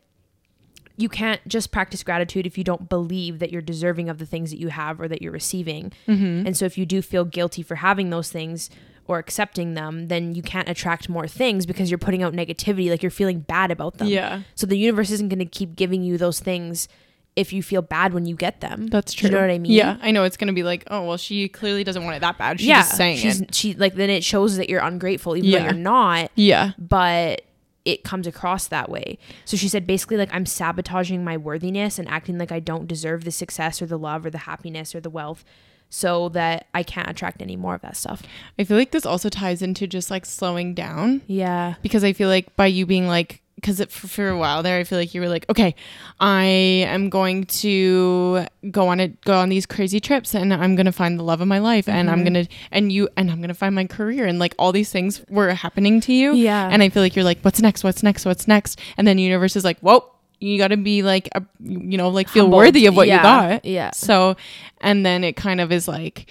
[0.98, 4.52] you can't just practice gratitude if you don't believe that you're deserving of the things
[4.52, 5.92] that you have or that you're receiving.
[6.08, 6.46] Mm-hmm.
[6.46, 8.70] And so if you do feel guilty for having those things
[9.08, 13.02] or accepting them, then you can't attract more things because you're putting out negativity, like
[13.02, 14.08] you're feeling bad about them.
[14.08, 14.42] Yeah.
[14.56, 16.88] So the universe isn't going to keep giving you those things
[17.38, 18.88] if you feel bad when you get them.
[18.88, 19.30] That's Do true.
[19.30, 19.72] You know what I mean?
[19.72, 22.40] Yeah, I know it's gonna be like, oh well, she clearly doesn't want it that
[22.40, 22.60] bad.
[22.60, 22.80] She's yeah.
[22.82, 23.54] just saying she's it.
[23.54, 25.60] she like then it shows that you're ungrateful even Yeah.
[25.60, 26.32] though you're not.
[26.34, 27.44] Yeah, But
[27.86, 29.20] it comes across that way.
[29.46, 33.24] So she said basically like I'm sabotaging my worthiness and acting like I don't deserve
[33.24, 35.46] the success or the love or the happiness or the wealth
[35.90, 38.24] so that I can't attract any more of that stuff.
[38.60, 41.76] I feel like this also ties into just like slowing down Yeah.
[41.82, 44.84] because I feel like by you being like, because for, for a while there, I
[44.84, 45.74] feel like you were like, okay,
[46.20, 50.92] I am going to go on it, go on these crazy trips, and I'm gonna
[50.92, 52.34] find the love of my life, and I'm mm-hmm.
[52.34, 55.52] gonna, and you, and I'm gonna find my career, and like all these things were
[55.54, 56.70] happening to you, Yeah.
[56.72, 57.84] And I feel like you're like, what's next?
[57.84, 58.26] What's next?
[58.26, 58.80] What's next?
[58.96, 60.08] And then the universe is like, whoa,
[60.40, 62.58] you got to be like, a, you know, like feel Humbled.
[62.58, 63.18] worthy of what Yeah.
[63.18, 63.92] you got, Yeah.
[63.92, 64.36] So,
[64.82, 66.30] and then it kind of is like.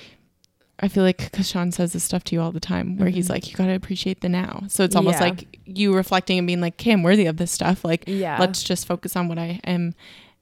[0.78, 3.28] I feel like because Sean says this stuff to you all the time, where he's
[3.28, 3.30] Mhm.
[3.30, 4.64] like, you got to appreciate the now.
[4.68, 5.24] So it's almost Yeah.
[5.28, 7.82] like you reflecting and being like, okay, I'm worthy of this stuff.
[7.82, 8.36] Like, Yeah.
[8.38, 9.94] let's just focus on what I am,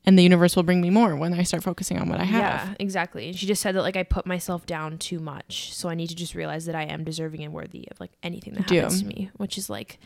[0.04, 2.42] and the universe will bring me more when I start focusing on what I have.
[2.68, 3.28] Yeah, exactly.
[3.28, 6.08] And she just said that like I put myself down too much, so I need
[6.08, 9.06] to just realize that I am deserving and worthy of like anything that happens to
[9.06, 10.00] me, which is like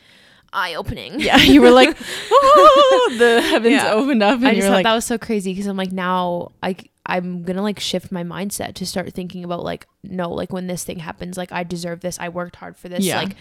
[0.53, 1.20] eye opening.
[1.20, 1.96] Yeah, you were like,
[2.30, 3.92] oh, the heavens Yeah.
[3.92, 6.53] opened up, and I just thought like, that was so crazy because I'm like now
[6.62, 6.76] I
[7.07, 10.84] I'm gonna like shift my mindset to start thinking about like no like when this
[10.84, 13.18] thing happens like I deserve this I worked hard for this Yeah.
[13.22, 13.36] like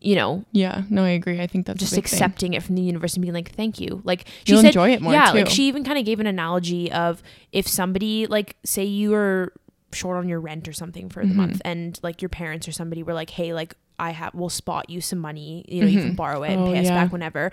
[0.00, 1.40] you know yeah, no, I agree.
[1.40, 2.16] I think that's just a big thing.
[2.16, 4.92] accepting it from the universe and being like thank you like she You'll said enjoy
[4.92, 5.38] it more yeah too.
[5.38, 9.52] like she even kind of gave an analogy of if somebody like say you were
[9.92, 11.36] short on your rent or something for the Mhm.
[11.36, 14.88] month and like your parents or somebody were like hey like I have will spot
[14.90, 16.16] you some money you know you can Mhm.
[16.16, 16.94] borrow it and Oh, pay us yeah.
[17.04, 17.50] back whenever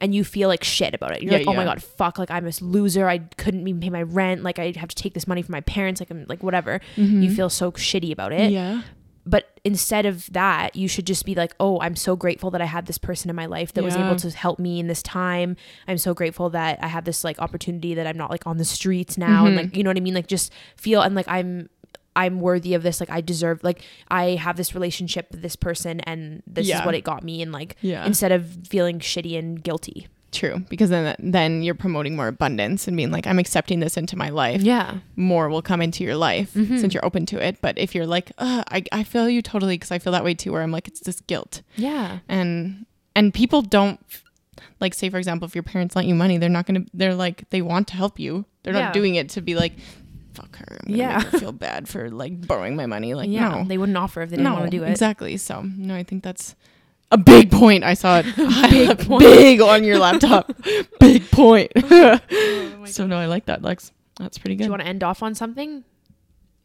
[0.00, 1.22] and you feel like shit about it.
[1.22, 3.08] You're Yeah, like oh my god fuck like I'm a loser.
[3.08, 4.42] I couldn't even pay my rent.
[4.42, 6.00] Like I have to take this money from my parents.
[6.00, 6.80] Like I'm like whatever.
[6.96, 7.36] You Mhm.
[7.36, 8.50] feel so shitty about it.
[8.52, 8.82] Yeah,
[9.26, 12.64] but instead of that you should just be like oh i'm so grateful that i
[12.64, 15.56] had this person in my life that was able to help me in this time.
[15.86, 18.64] I'm so grateful that i have this like opportunity that i'm not like on the
[18.64, 19.62] streets now and Mhm.
[19.62, 20.14] like you know what i mean?
[20.14, 21.68] Like just feel and like i'm
[22.22, 26.00] i'm worthy of this like i deserve like i have this relationship with this person
[26.00, 26.80] and this Yeah.
[26.80, 28.04] is what it got me and like yeah.
[28.06, 32.94] instead of feeling shitty and guilty True, because then then you're promoting more abundance and
[32.98, 34.60] being like, I'm accepting this into my life.
[34.60, 36.78] yeah More will come into your life Mhm.
[36.80, 37.56] since you're open to it.
[37.62, 40.52] But if you're like, I I feel you totally because I feel that way too,
[40.52, 41.62] where I'm like, it's this guilt.
[41.76, 42.84] yeah and
[43.16, 43.98] and people don't
[44.80, 47.48] like say for example if your parents lent you money they're not gonna they're like
[47.48, 48.84] they want to help you they're Yeah.
[48.84, 49.72] not doing it to be like
[50.38, 51.20] fuck her i'm Yeah.
[51.22, 54.30] her feel bad for like borrowing my money like yeah no they wouldn't offer if
[54.30, 56.54] they didn't no want to do it exactly so no i think that's
[57.10, 58.26] a big point i saw it
[58.70, 59.20] Big point.
[59.20, 60.52] big on your laptop
[61.00, 61.72] big point
[62.86, 64.64] so no i like that lex that's pretty good.
[64.64, 65.84] do you want to end off on something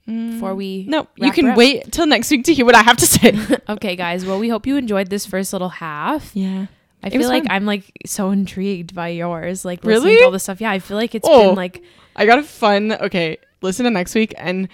[0.06, 2.98] before Mm, we no you can wait till next week to hear what i have
[2.98, 3.34] to say
[3.70, 6.66] okay guys well we hope you enjoyed this first little half yeah
[7.02, 7.52] I It feel like fun.
[7.56, 9.66] I'm like so intrigued by yours.
[9.66, 10.22] Like Really?
[10.24, 10.62] all this stuff.
[10.62, 11.48] Yeah, I feel like it's Oh.
[11.50, 11.84] been like
[12.16, 12.94] I got a fun.
[12.94, 14.68] Okay, listen to next week, and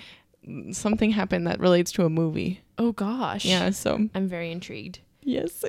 [0.71, 2.61] something happened that relates to a movie.
[2.77, 3.45] oh gosh.
[3.45, 3.69] Yeah.
[3.69, 4.99] So I'm very intrigued.
[5.21, 5.63] yes.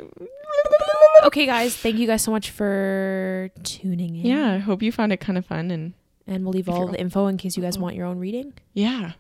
[1.25, 4.25] Okay, guys, thank you guys so much for tuning in.
[4.27, 4.53] Yeah.
[4.55, 5.93] I hope you found it kind of fun, and
[6.27, 8.55] And we'll leave all the info in case you guys want your own reading.
[8.73, 9.12] yeah.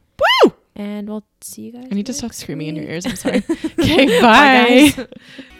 [0.44, 0.52] Woo!
[0.76, 1.88] And we'll see you guys.
[1.90, 3.04] I need to stop screaming in your ears.
[3.06, 3.42] I'm sorry.
[3.80, 4.20] Okay.
[4.20, 5.06] Bye, bye.